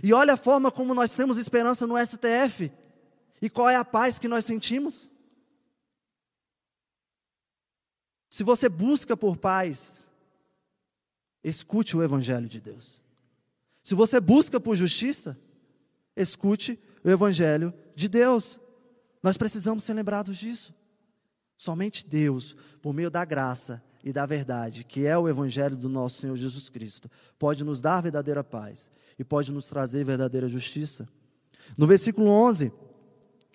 E 0.00 0.14
olha 0.14 0.34
a 0.34 0.36
forma 0.36 0.70
como 0.70 0.94
nós 0.94 1.16
temos 1.16 1.36
esperança 1.36 1.84
no 1.84 1.96
STF. 1.98 2.70
E 3.42 3.50
qual 3.50 3.68
é 3.68 3.74
a 3.74 3.84
paz 3.84 4.20
que 4.20 4.28
nós 4.28 4.44
sentimos? 4.44 5.10
Se 8.30 8.44
você 8.44 8.68
busca 8.68 9.16
por 9.16 9.36
paz, 9.36 10.08
escute 11.42 11.96
o 11.96 12.04
Evangelho 12.04 12.48
de 12.48 12.60
Deus. 12.60 13.02
Se 13.82 13.96
você 13.96 14.20
busca 14.20 14.60
por 14.60 14.76
justiça, 14.76 15.36
escute 16.14 16.78
o 17.02 17.10
Evangelho 17.10 17.74
de 17.96 18.08
Deus. 18.08 18.60
Nós 19.20 19.36
precisamos 19.36 19.82
ser 19.82 19.94
lembrados 19.94 20.36
disso. 20.36 20.72
Somente 21.58 22.06
Deus, 22.06 22.54
por 22.80 22.94
meio 22.94 23.10
da 23.10 23.24
graça 23.24 23.82
e 24.04 24.12
da 24.12 24.26
verdade, 24.26 24.84
que 24.84 25.06
é 25.06 25.16
o 25.16 25.26
Evangelho 25.26 25.78
do 25.78 25.88
nosso 25.88 26.20
Senhor 26.20 26.36
Jesus 26.36 26.68
Cristo, 26.68 27.10
pode 27.38 27.64
nos 27.64 27.80
dar 27.80 28.02
verdadeira 28.02 28.44
paz 28.44 28.90
e 29.18 29.24
pode 29.24 29.50
nos 29.50 29.66
trazer 29.66 30.04
verdadeira 30.04 30.46
justiça. 30.46 31.08
No 31.74 31.86
versículo 31.86 32.28
11, 32.28 32.70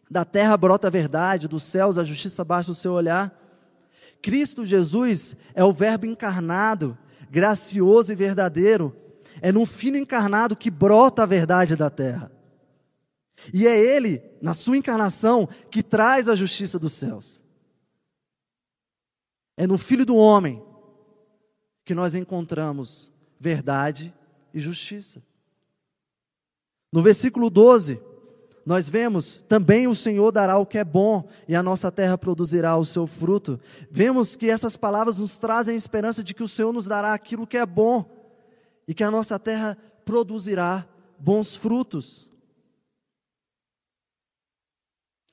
da 0.10 0.26
terra 0.26 0.58
brota 0.58 0.88
a 0.88 0.90
verdade, 0.90 1.48
dos 1.48 1.62
céus 1.62 2.00
a 2.00 2.04
justiça 2.04 2.44
baixa 2.44 2.72
o 2.72 2.76
seu 2.76 2.94
olhar. 2.94 3.32
Cristo 4.24 4.66
Jesus 4.66 5.38
é 5.54 5.64
o 5.64 5.72
Verbo 5.72 6.08
encarnado, 6.08 6.98
gracioso 7.30 8.12
e 8.12 8.16
verdadeiro. 8.16 8.96
É 9.42 9.52
no 9.52 9.68
Filho 9.68 9.98
encarnado 9.98 10.56
que 10.56 10.72
brota 10.72 11.22
a 11.22 11.28
verdade 11.28 11.76
da 11.76 11.92
terra. 11.92 12.32
E 13.54 13.68
é 13.68 13.78
Ele, 13.78 14.20
na 14.42 14.56
sua 14.56 14.78
encarnação, 14.78 15.48
que 15.70 15.84
traz 15.84 16.28
a 16.28 16.36
justiça 16.36 16.80
dos 16.80 16.94
céus. 16.94 17.44
É 19.60 19.67
no 19.67 19.78
Filho 19.78 20.06
do 20.06 20.15
Homem 20.15 20.63
que 21.84 21.93
nós 21.93 22.15
encontramos 22.15 23.12
verdade 23.38 24.15
e 24.54 24.60
justiça. 24.60 25.21
No 26.90 27.02
versículo 27.02 27.50
12, 27.50 28.02
nós 28.65 28.88
vemos 28.88 29.44
também 29.50 29.86
o 29.86 29.94
Senhor 29.94 30.31
dará 30.31 30.58
o 30.58 30.65
que 30.65 30.77
é 30.77 30.84
bom 30.86 31.27
e 31.46 31.58
a 31.58 31.62
nossa 31.62 31.92
terra 31.92 32.17
produzirá 32.17 32.77
o 32.77 32.86
seu 32.86 33.06
fruto. 33.06 33.60
Vemos 33.92 34.34
que 34.34 34.50
essas 34.50 34.77
palavras 34.77 35.17
nos 35.17 35.36
trazem 35.36 35.75
a 35.75 35.77
esperança 35.77 36.23
de 36.23 36.34
que 36.34 36.44
o 36.44 36.48
Senhor 36.48 36.71
nos 36.71 36.86
dará 36.86 37.13
aquilo 37.13 37.46
que 37.46 37.58
é 37.58 37.65
bom 37.65 38.10
e 38.88 38.94
que 38.94 39.04
a 39.04 39.12
nossa 39.12 39.38
terra 39.38 39.77
produzirá 40.06 40.88
bons 41.19 41.54
frutos. 41.54 42.31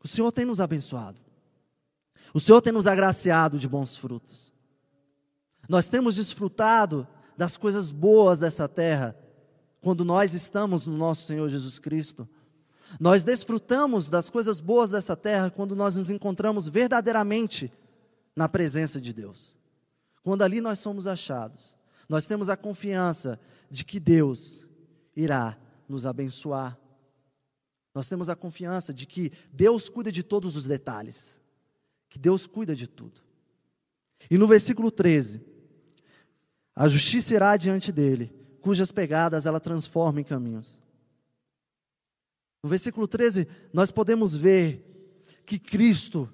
O 0.02 0.08
Senhor 0.08 0.32
tem 0.32 0.44
nos 0.44 0.58
abençoado. 0.58 1.25
O 2.36 2.38
Senhor 2.38 2.60
tem 2.60 2.70
nos 2.70 2.86
agraciado 2.86 3.58
de 3.58 3.66
bons 3.66 3.96
frutos. 3.96 4.52
Nós 5.66 5.88
temos 5.88 6.16
desfrutado 6.16 7.08
das 7.34 7.56
coisas 7.56 7.90
boas 7.90 8.40
dessa 8.40 8.68
terra 8.68 9.16
quando 9.80 10.04
nós 10.04 10.34
estamos 10.34 10.86
no 10.86 10.98
nosso 10.98 11.26
Senhor 11.26 11.48
Jesus 11.48 11.78
Cristo. 11.78 12.28
Nós 13.00 13.24
desfrutamos 13.24 14.10
das 14.10 14.28
coisas 14.28 14.60
boas 14.60 14.90
dessa 14.90 15.16
terra 15.16 15.48
quando 15.48 15.74
nós 15.74 15.96
nos 15.96 16.10
encontramos 16.10 16.68
verdadeiramente 16.68 17.72
na 18.36 18.46
presença 18.50 19.00
de 19.00 19.14
Deus. 19.14 19.56
Quando 20.22 20.42
ali 20.42 20.60
nós 20.60 20.78
somos 20.78 21.06
achados. 21.06 21.74
Nós 22.06 22.26
temos 22.26 22.50
a 22.50 22.56
confiança 22.56 23.40
de 23.70 23.82
que 23.82 23.98
Deus 23.98 24.66
irá 25.16 25.56
nos 25.88 26.04
abençoar. 26.04 26.78
Nós 27.94 28.10
temos 28.10 28.28
a 28.28 28.36
confiança 28.36 28.92
de 28.92 29.06
que 29.06 29.32
Deus 29.50 29.88
cuida 29.88 30.12
de 30.12 30.22
todos 30.22 30.54
os 30.54 30.66
detalhes, 30.66 31.40
que 32.08 32.18
Deus 32.18 32.46
cuida 32.46 32.74
de 32.74 32.86
tudo. 32.86 33.20
E 34.30 34.38
no 34.38 34.46
versículo 34.46 34.90
13, 34.90 35.40
a 36.74 36.88
justiça 36.88 37.34
irá 37.34 37.56
diante 37.56 37.90
dele, 37.92 38.32
cujas 38.60 38.92
pegadas 38.92 39.46
ela 39.46 39.60
transforma 39.60 40.20
em 40.20 40.24
caminhos. 40.24 40.78
No 42.62 42.68
versículo 42.68 43.06
13, 43.06 43.46
nós 43.72 43.90
podemos 43.90 44.34
ver 44.34 44.84
que 45.44 45.58
Cristo 45.58 46.28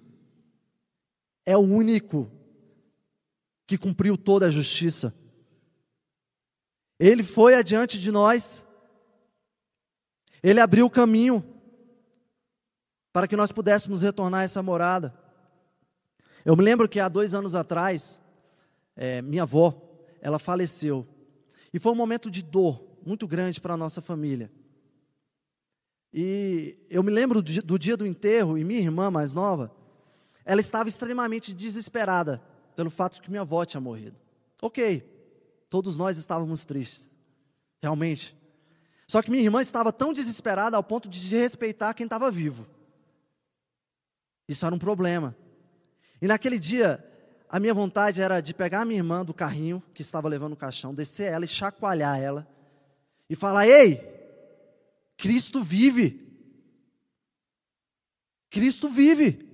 é 1.45 1.57
o 1.57 1.61
único 1.61 2.31
que 3.67 3.77
cumpriu 3.77 4.17
toda 4.17 4.47
a 4.47 4.51
justiça. 4.51 5.15
Ele 6.99 7.23
foi 7.23 7.55
adiante 7.55 7.99
de 7.99 8.11
nós, 8.11 8.67
ele 10.43 10.61
abriu 10.61 10.87
o 10.87 10.91
caminho 10.91 11.45
para 13.13 13.29
que 13.29 13.37
nós 13.37 13.53
pudéssemos 13.53 14.03
retornar 14.03 14.41
a 14.41 14.45
essa 14.45 14.63
morada. 14.63 15.22
Eu 16.45 16.57
me 16.57 16.63
lembro 16.63 16.89
que 16.89 16.99
há 16.99 17.09
dois 17.09 17.35
anos 17.35 17.55
atrás, 17.55 18.19
é, 18.97 19.23
minha 19.23 19.45
avó, 19.45 19.81
ela 20.21 20.39
faleceu. 20.39 21.07
E 21.73 21.79
foi 21.79 21.93
um 21.93 21.97
momento 21.97 22.31
de 22.31 22.43
dor 22.43 22.85
muito 23.05 23.27
grande 23.27 23.61
para 23.61 23.75
a 23.75 23.77
nossa 23.77 24.01
família. 24.01 24.51
E 26.13 26.77
eu 26.91 27.03
me 27.03 27.11
lembro 27.11 27.41
do 27.41 27.79
dia 27.79 27.97
do 27.97 28.07
enterro, 28.07 28.59
e 28.59 28.65
minha 28.65 28.81
irmã 28.81 29.11
mais 29.11 29.33
nova, 29.33 29.75
ela 30.45 30.61
estava 30.61 30.89
extremamente 30.89 31.55
desesperada 31.55 32.43
pelo 32.77 32.91
fato 32.91 33.15
de 33.15 33.23
que 33.23 33.31
minha 33.31 33.43
avó 33.43 33.65
tinha 33.65 33.81
morrido. 33.81 34.17
Ok, 34.61 35.01
todos 35.71 35.97
nós 35.97 36.17
estávamos 36.17 36.65
tristes, 36.65 37.15
realmente. 37.81 38.37
Só 39.07 39.23
que 39.23 39.31
minha 39.31 39.43
irmã 39.43 39.63
estava 39.63 39.93
tão 39.93 40.13
desesperada 40.13 40.77
ao 40.77 40.85
ponto 40.85 41.09
de 41.09 41.21
desrespeitar 41.21 41.95
quem 41.95 42.05
estava 42.05 42.31
vivo. 42.31 42.67
Isso 44.49 44.67
era 44.67 44.75
um 44.75 44.79
problema. 44.79 45.37
E 46.23 46.27
naquele 46.29 46.57
dia, 46.57 47.05
a 47.49 47.59
minha 47.59 47.75
vontade 47.75 48.23
era 48.23 48.41
de 48.41 48.55
pegar 48.55 48.83
a 48.83 48.85
minha 48.85 49.01
irmã 49.01 49.25
do 49.25 49.35
carrinho 49.35 49.83
que 49.93 50.03
estava 50.03 50.29
levando 50.29 50.53
o 50.53 50.57
caixão, 50.57 50.95
descer 50.95 51.33
ela 51.33 51.45
e 51.45 51.49
chacoalhar 51.49 52.17
ela 52.17 52.47
e 53.29 53.35
falar: 53.35 53.67
Ei, 53.67 54.01
Cristo 55.17 55.65
vive. 55.65 56.21
Cristo 58.49 58.89
vive. 58.89 59.51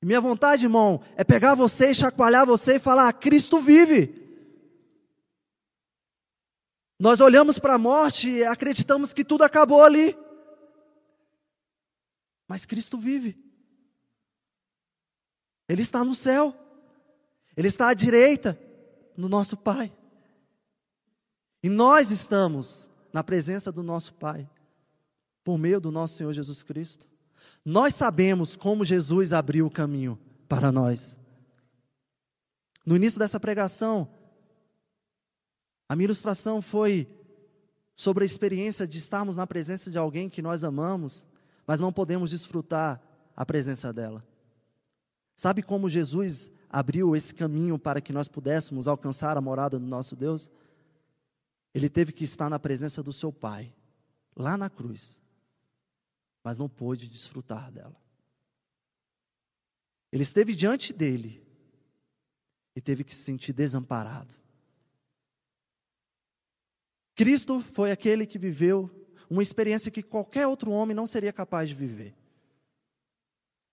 E 0.00 0.06
minha 0.06 0.20
vontade, 0.20 0.66
irmão, 0.66 1.02
é 1.16 1.24
pegar 1.24 1.56
você 1.56 1.90
e 1.90 1.94
chacoalhar 1.96 2.46
você 2.46 2.76
e 2.76 2.80
falar: 2.80 3.12
Cristo 3.14 3.58
vive. 3.58 4.14
Nós 7.00 7.18
olhamos 7.18 7.58
para 7.58 7.74
a 7.74 7.78
morte 7.78 8.28
e 8.28 8.44
acreditamos 8.44 9.12
que 9.12 9.24
tudo 9.24 9.42
acabou 9.42 9.82
ali. 9.82 10.16
Mas 12.46 12.64
Cristo 12.64 12.96
vive. 12.96 13.47
Ele 15.68 15.82
está 15.82 16.04
no 16.04 16.14
céu. 16.14 16.54
Ele 17.56 17.68
está 17.68 17.88
à 17.88 17.94
direita 17.94 18.58
no 19.16 19.28
nosso 19.28 19.56
Pai. 19.56 19.92
E 21.62 21.68
nós 21.68 22.10
estamos 22.10 22.88
na 23.12 23.24
presença 23.24 23.72
do 23.72 23.82
nosso 23.82 24.14
Pai, 24.14 24.48
por 25.42 25.58
meio 25.58 25.80
do 25.80 25.90
nosso 25.90 26.16
Senhor 26.16 26.32
Jesus 26.32 26.62
Cristo. 26.62 27.08
Nós 27.64 27.94
sabemos 27.94 28.56
como 28.56 28.84
Jesus 28.84 29.32
abriu 29.32 29.66
o 29.66 29.70
caminho 29.70 30.18
para 30.48 30.70
nós. 30.70 31.18
No 32.86 32.96
início 32.96 33.18
dessa 33.18 33.40
pregação, 33.40 34.08
a 35.88 35.96
minha 35.96 36.06
ilustração 36.06 36.62
foi 36.62 37.08
sobre 37.94 38.22
a 38.22 38.26
experiência 38.26 38.86
de 38.86 38.98
estarmos 38.98 39.36
na 39.36 39.46
presença 39.46 39.90
de 39.90 39.98
alguém 39.98 40.28
que 40.28 40.40
nós 40.40 40.62
amamos, 40.62 41.26
mas 41.66 41.80
não 41.80 41.92
podemos 41.92 42.30
desfrutar 42.30 43.02
a 43.34 43.44
presença 43.44 43.92
dela. 43.92 44.24
Sabe 45.38 45.62
como 45.62 45.88
Jesus 45.88 46.50
abriu 46.68 47.14
esse 47.14 47.32
caminho 47.32 47.78
para 47.78 48.00
que 48.00 48.12
nós 48.12 48.26
pudéssemos 48.26 48.88
alcançar 48.88 49.36
a 49.36 49.40
morada 49.40 49.78
do 49.78 49.86
nosso 49.86 50.16
Deus? 50.16 50.50
Ele 51.72 51.88
teve 51.88 52.10
que 52.10 52.24
estar 52.24 52.50
na 52.50 52.58
presença 52.58 53.04
do 53.04 53.12
seu 53.12 53.32
Pai, 53.32 53.72
lá 54.34 54.56
na 54.56 54.68
cruz, 54.68 55.22
mas 56.42 56.58
não 56.58 56.68
pôde 56.68 57.06
desfrutar 57.06 57.70
dela. 57.70 57.94
Ele 60.10 60.24
esteve 60.24 60.56
diante 60.56 60.92
dele 60.92 61.40
e 62.74 62.80
teve 62.80 63.04
que 63.04 63.14
se 63.14 63.22
sentir 63.22 63.52
desamparado. 63.52 64.34
Cristo 67.14 67.60
foi 67.60 67.92
aquele 67.92 68.26
que 68.26 68.40
viveu 68.40 68.90
uma 69.30 69.44
experiência 69.44 69.88
que 69.88 70.02
qualquer 70.02 70.48
outro 70.48 70.72
homem 70.72 70.96
não 70.96 71.06
seria 71.06 71.32
capaz 71.32 71.68
de 71.68 71.76
viver 71.76 72.12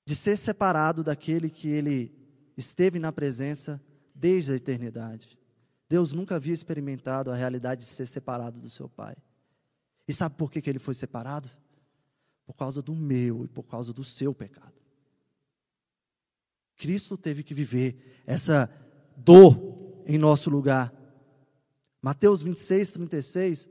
de 0.05 0.15
ser 0.15 0.37
separado 0.37 1.03
daquele 1.03 1.49
que 1.49 1.67
ele 1.67 2.13
esteve 2.55 2.99
na 2.99 3.11
presença 3.11 3.81
desde 4.13 4.53
a 4.53 4.55
eternidade. 4.55 5.37
Deus 5.89 6.11
nunca 6.11 6.35
havia 6.35 6.53
experimentado 6.53 7.31
a 7.31 7.35
realidade 7.35 7.81
de 7.81 7.89
ser 7.89 8.05
separado 8.05 8.59
do 8.59 8.69
seu 8.69 8.87
Pai. 8.87 9.15
E 10.07 10.13
sabe 10.13 10.35
por 10.35 10.51
que, 10.51 10.61
que 10.61 10.69
ele 10.69 10.79
foi 10.79 10.93
separado? 10.93 11.49
Por 12.45 12.53
causa 12.53 12.81
do 12.81 12.95
meu 12.95 13.43
e 13.43 13.47
por 13.47 13.63
causa 13.63 13.91
do 13.91 14.03
seu 14.03 14.33
pecado. 14.33 14.73
Cristo 16.77 17.17
teve 17.17 17.43
que 17.43 17.53
viver 17.53 18.21
essa 18.25 18.69
dor 19.17 20.03
em 20.05 20.17
nosso 20.17 20.49
lugar. 20.49 20.93
Mateus 22.01 22.41
26, 22.41 22.91
36 22.93 23.69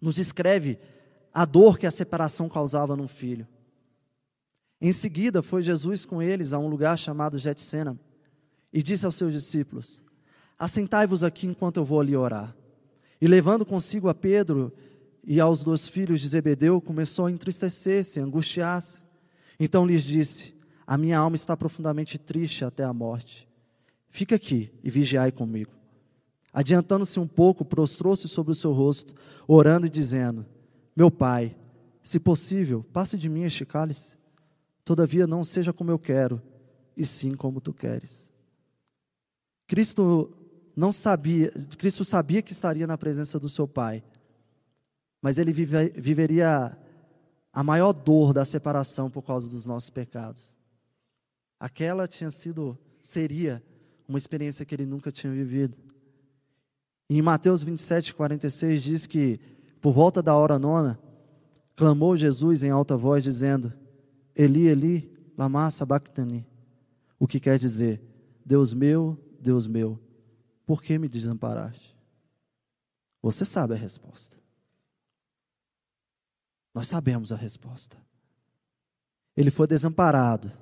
nos 0.00 0.14
descreve 0.14 0.78
a 1.32 1.44
dor 1.44 1.78
que 1.78 1.86
a 1.86 1.90
separação 1.90 2.48
causava 2.48 2.96
num 2.96 3.08
filho. 3.08 3.46
Em 4.80 4.92
seguida, 4.92 5.42
foi 5.42 5.62
Jesus 5.62 6.04
com 6.04 6.22
eles 6.22 6.52
a 6.52 6.58
um 6.58 6.68
lugar 6.68 6.96
chamado 6.96 7.36
Getsena 7.36 7.98
e 8.72 8.82
disse 8.82 9.04
aos 9.04 9.16
seus 9.16 9.32
discípulos: 9.32 10.04
Assentai-vos 10.58 11.24
aqui 11.24 11.46
enquanto 11.46 11.78
eu 11.78 11.84
vou 11.84 12.00
ali 12.00 12.16
orar. 12.16 12.54
E 13.20 13.26
levando 13.26 13.66
consigo 13.66 14.08
a 14.08 14.14
Pedro 14.14 14.72
e 15.24 15.40
aos 15.40 15.62
dois 15.62 15.88
filhos 15.88 16.20
de 16.20 16.28
Zebedeu, 16.28 16.80
começou 16.80 17.26
a 17.26 17.30
entristecer-se, 17.30 18.20
angustiar-se. 18.20 19.02
Então 19.58 19.84
lhes 19.84 20.04
disse: 20.04 20.54
A 20.86 20.96
minha 20.96 21.18
alma 21.18 21.34
está 21.34 21.56
profundamente 21.56 22.18
triste 22.18 22.64
até 22.64 22.84
a 22.84 22.92
morte. 22.92 23.48
Fica 24.10 24.36
aqui 24.36 24.72
e 24.82 24.90
vigiai 24.90 25.32
comigo. 25.32 25.72
Adiantando-se 26.52 27.20
um 27.20 27.26
pouco, 27.26 27.64
prostrou-se 27.64 28.28
sobre 28.28 28.52
o 28.52 28.54
seu 28.54 28.72
rosto, 28.72 29.14
orando 29.46 29.86
e 29.86 29.90
dizendo: 29.90 30.46
Meu 30.94 31.10
pai, 31.10 31.56
se 32.02 32.20
possível, 32.20 32.84
passe 32.92 33.18
de 33.18 33.28
mim 33.28 33.42
este 33.42 33.66
cálice. 33.66 34.17
Todavia, 34.88 35.26
não 35.26 35.44
seja 35.44 35.70
como 35.70 35.90
eu 35.90 35.98
quero, 35.98 36.40
e 36.96 37.04
sim 37.04 37.34
como 37.34 37.60
tu 37.60 37.74
queres. 37.74 38.32
Cristo 39.66 40.34
não 40.74 40.92
sabia, 40.92 41.52
Cristo 41.76 42.06
sabia 42.06 42.40
que 42.40 42.52
estaria 42.52 42.86
na 42.86 42.96
presença 42.96 43.38
do 43.38 43.50
seu 43.50 43.68
Pai, 43.68 44.02
mas 45.20 45.36
ele 45.36 45.52
vive, 45.52 45.90
viveria 45.90 46.74
a 47.52 47.62
maior 47.62 47.92
dor 47.92 48.32
da 48.32 48.46
separação 48.46 49.10
por 49.10 49.20
causa 49.20 49.50
dos 49.50 49.66
nossos 49.66 49.90
pecados. 49.90 50.56
Aquela 51.60 52.08
tinha 52.08 52.30
sido, 52.30 52.78
seria 53.02 53.62
uma 54.08 54.16
experiência 54.16 54.64
que 54.64 54.74
ele 54.74 54.86
nunca 54.86 55.12
tinha 55.12 55.30
vivido. 55.30 55.76
E 57.10 57.18
em 57.18 57.20
Mateus 57.20 57.62
27, 57.62 58.14
46 58.14 58.82
diz 58.82 59.06
que, 59.06 59.38
por 59.82 59.92
volta 59.92 60.22
da 60.22 60.34
hora 60.34 60.58
nona, 60.58 60.98
clamou 61.76 62.16
Jesus 62.16 62.62
em 62.62 62.70
alta 62.70 62.96
voz, 62.96 63.22
dizendo: 63.22 63.70
Eli, 64.38 64.68
Eli, 64.68 65.12
lama 65.36 65.68
sabachthani. 65.68 66.46
O 67.18 67.26
que 67.26 67.40
quer 67.40 67.58
dizer, 67.58 68.00
Deus 68.46 68.72
meu, 68.72 69.18
Deus 69.40 69.66
meu, 69.66 70.00
por 70.64 70.80
que 70.80 70.96
me 70.96 71.08
desamparaste? 71.08 71.96
Você 73.20 73.44
sabe 73.44 73.74
a 73.74 73.76
resposta. 73.76 74.36
Nós 76.72 76.86
sabemos 76.86 77.32
a 77.32 77.36
resposta. 77.36 77.96
Ele 79.36 79.50
foi 79.50 79.66
desamparado, 79.66 80.52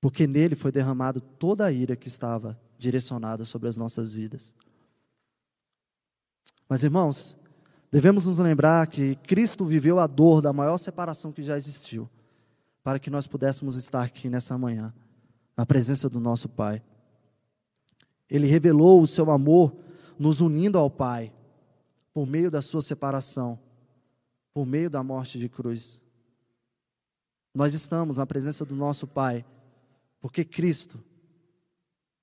porque 0.00 0.26
nele 0.26 0.56
foi 0.56 0.72
derramado 0.72 1.20
toda 1.20 1.64
a 1.66 1.70
ira 1.70 1.94
que 1.94 2.08
estava 2.08 2.60
direcionada 2.76 3.44
sobre 3.44 3.68
as 3.68 3.76
nossas 3.76 4.12
vidas. 4.12 4.56
Mas, 6.68 6.82
irmãos, 6.82 7.36
devemos 7.92 8.26
nos 8.26 8.38
lembrar 8.40 8.88
que 8.88 9.14
Cristo 9.16 9.64
viveu 9.64 10.00
a 10.00 10.08
dor 10.08 10.42
da 10.42 10.52
maior 10.52 10.78
separação 10.78 11.30
que 11.30 11.42
já 11.44 11.56
existiu 11.56 12.10
para 12.82 12.98
que 12.98 13.10
nós 13.10 13.26
pudéssemos 13.26 13.76
estar 13.76 14.02
aqui 14.02 14.28
nessa 14.28 14.56
manhã, 14.56 14.92
na 15.56 15.66
presença 15.66 16.08
do 16.08 16.20
nosso 16.20 16.48
Pai. 16.48 16.82
Ele 18.28 18.46
revelou 18.46 19.02
o 19.02 19.06
seu 19.06 19.30
amor 19.30 19.74
nos 20.18 20.40
unindo 20.40 20.78
ao 20.78 20.90
Pai, 20.90 21.32
por 22.12 22.26
meio 22.26 22.50
da 22.50 22.60
sua 22.60 22.82
separação, 22.82 23.58
por 24.52 24.66
meio 24.66 24.90
da 24.90 25.02
morte 25.02 25.38
de 25.38 25.48
cruz. 25.48 26.00
Nós 27.54 27.74
estamos 27.74 28.16
na 28.16 28.26
presença 28.26 28.64
do 28.64 28.76
nosso 28.76 29.06
Pai, 29.06 29.44
porque 30.20 30.44
Cristo 30.44 31.02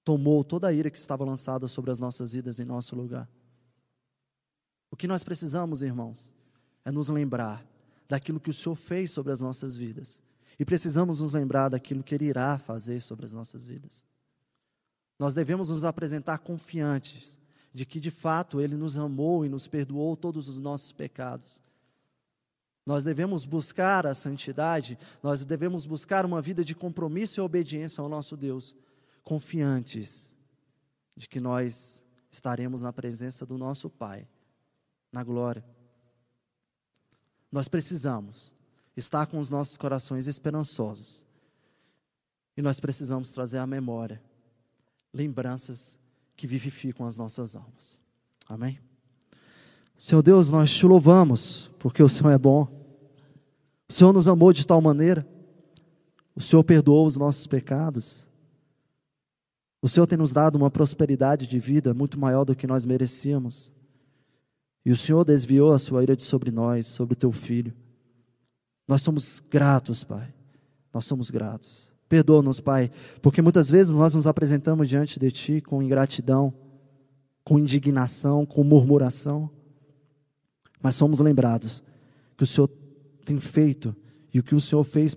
tomou 0.04 0.44
toda 0.44 0.68
a 0.68 0.74
ira 0.74 0.90
que 0.90 0.98
estava 0.98 1.26
lançada 1.26 1.68
sobre 1.68 1.92
as 1.92 2.00
nossas 2.00 2.34
vidas 2.34 2.60
em 2.60 2.66
nosso 2.66 2.96
lugar. 2.96 3.28
O 4.90 4.96
que 4.96 5.08
nós 5.08 5.24
precisamos, 5.24 5.82
irmãos, 5.82 6.34
é 6.86 6.92
nos 6.92 7.10
lembrar 7.10 7.66
daquilo 8.08 8.40
que 8.40 8.50
o 8.50 8.54
Senhor 8.54 8.76
fez 8.76 9.12
sobre 9.12 9.34
as 9.34 9.42
nossas 9.42 9.76
vidas. 9.76 10.22
E 10.60 10.66
precisamos 10.66 11.22
nos 11.22 11.34
lembrar 11.34 11.70
daquilo 11.70 12.04
que 12.04 12.16
Ele 12.16 12.26
irá 12.26 12.58
fazer 12.58 13.02
sobre 13.02 13.26
as 13.26 13.34
nossas 13.34 13.68
vidas. 13.68 14.06
Nós 15.20 15.34
devemos 15.34 15.70
nos 15.70 15.84
apresentar 15.84 16.40
confiantes 16.40 17.40
de 17.74 17.86
que, 17.86 18.00
de 18.00 18.10
fato, 18.10 18.60
Ele 18.60 18.76
nos 18.76 18.98
amou 18.98 19.46
e 19.46 19.50
nos 19.50 19.68
perdoou 19.68 20.16
todos 20.16 20.50
os 20.50 20.60
nossos 20.60 20.92
pecados. 20.92 21.62
Nós 22.86 23.04
devemos 23.04 23.46
buscar 23.46 24.08
a 24.08 24.14
santidade, 24.14 24.98
nós 25.22 25.44
devemos 25.44 25.86
buscar 25.86 26.26
uma 26.26 26.42
vida 26.42 26.64
de 26.64 26.74
compromisso 26.74 27.40
e 27.40 27.42
obediência 27.42 28.02
ao 28.02 28.10
nosso 28.10 28.38
Deus, 28.38 28.76
confiantes 29.24 30.36
de 31.16 31.28
que 31.28 31.40
nós 31.40 32.04
estaremos 32.32 32.82
na 32.82 32.94
presença 32.94 33.46
do 33.46 33.58
nosso 33.58 33.90
Pai, 33.90 34.28
na 35.12 35.24
glória. 35.24 35.66
Nós 37.52 37.68
precisamos 37.68 38.54
estar 38.98 39.28
com 39.28 39.38
os 39.38 39.50
nossos 39.50 39.78
corações 39.78 40.28
esperançosos. 40.28 41.26
E 42.58 42.62
nós 42.62 42.80
precisamos 42.80 43.32
trazer 43.32 43.60
à 43.60 43.68
memória 43.68 44.22
lembranças 45.14 45.98
que 46.36 46.48
vivificam 46.48 47.06
as 47.06 47.16
nossas 47.16 47.56
almas. 47.56 48.02
Amém? 48.50 48.80
Senhor 49.98 50.22
Deus, 50.22 50.50
nós 50.50 50.74
te 50.74 50.86
louvamos, 50.86 51.72
porque 51.80 52.02
o 52.02 52.10
Senhor 52.10 52.32
é 52.32 52.38
bom. 52.38 52.68
O 53.88 53.94
Senhor 53.94 54.12
nos 54.12 54.28
amou 54.28 54.52
de 54.52 54.66
tal 54.66 54.82
maneira. 54.82 55.28
O 56.36 56.42
Senhor 56.42 56.64
perdoou 56.64 57.06
os 57.06 57.16
nossos 57.16 57.48
pecados. 57.48 58.28
O 59.82 59.88
Senhor 59.88 60.06
tem 60.08 60.18
nos 60.18 60.34
dado 60.34 60.56
uma 60.56 60.70
prosperidade 60.70 61.48
de 61.48 61.60
vida 61.60 61.94
muito 61.94 62.20
maior 62.20 62.44
do 62.44 62.56
que 62.56 62.68
nós 62.68 62.86
merecíamos. 62.86 63.72
E 64.84 64.92
o 64.92 64.98
Senhor 64.98 65.24
desviou 65.24 65.72
a 65.72 65.80
sua 65.80 66.04
ira 66.04 66.16
de 66.16 66.24
sobre 66.24 66.52
nós, 66.52 66.88
sobre 66.88 67.14
o 67.14 67.18
teu 67.18 67.32
filho. 67.32 67.74
Nós 68.88 69.02
somos 69.02 69.42
gratos, 69.50 70.04
Pai. 70.04 70.34
Nós 70.94 71.06
somos 71.06 71.30
gratos. 71.30 71.94
Perdoa-nos, 72.08 72.60
Pai, 72.60 72.90
porque 73.22 73.42
muitas 73.42 73.70
vezes 73.70 73.94
nós 73.94 74.14
nos 74.14 74.28
apresentamos 74.28 74.88
diante 74.88 75.20
de 75.20 75.30
Ti 75.30 75.62
com 75.62 75.84
ingratidão, 75.84 76.54
com 77.44 77.60
indignação, 77.60 78.46
com 78.46 78.64
murmuração, 78.64 79.50
mas 80.82 80.96
somos 80.96 81.20
lembrados 81.20 81.84
que 82.38 82.44
o 82.44 82.48
Senhor 82.48 82.70
tem 83.26 83.40
feito 83.40 83.96
e 84.34 84.40
o 84.40 84.44
que 84.44 84.56
o 84.56 84.62
Senhor 84.62 84.84
fez 84.84 85.14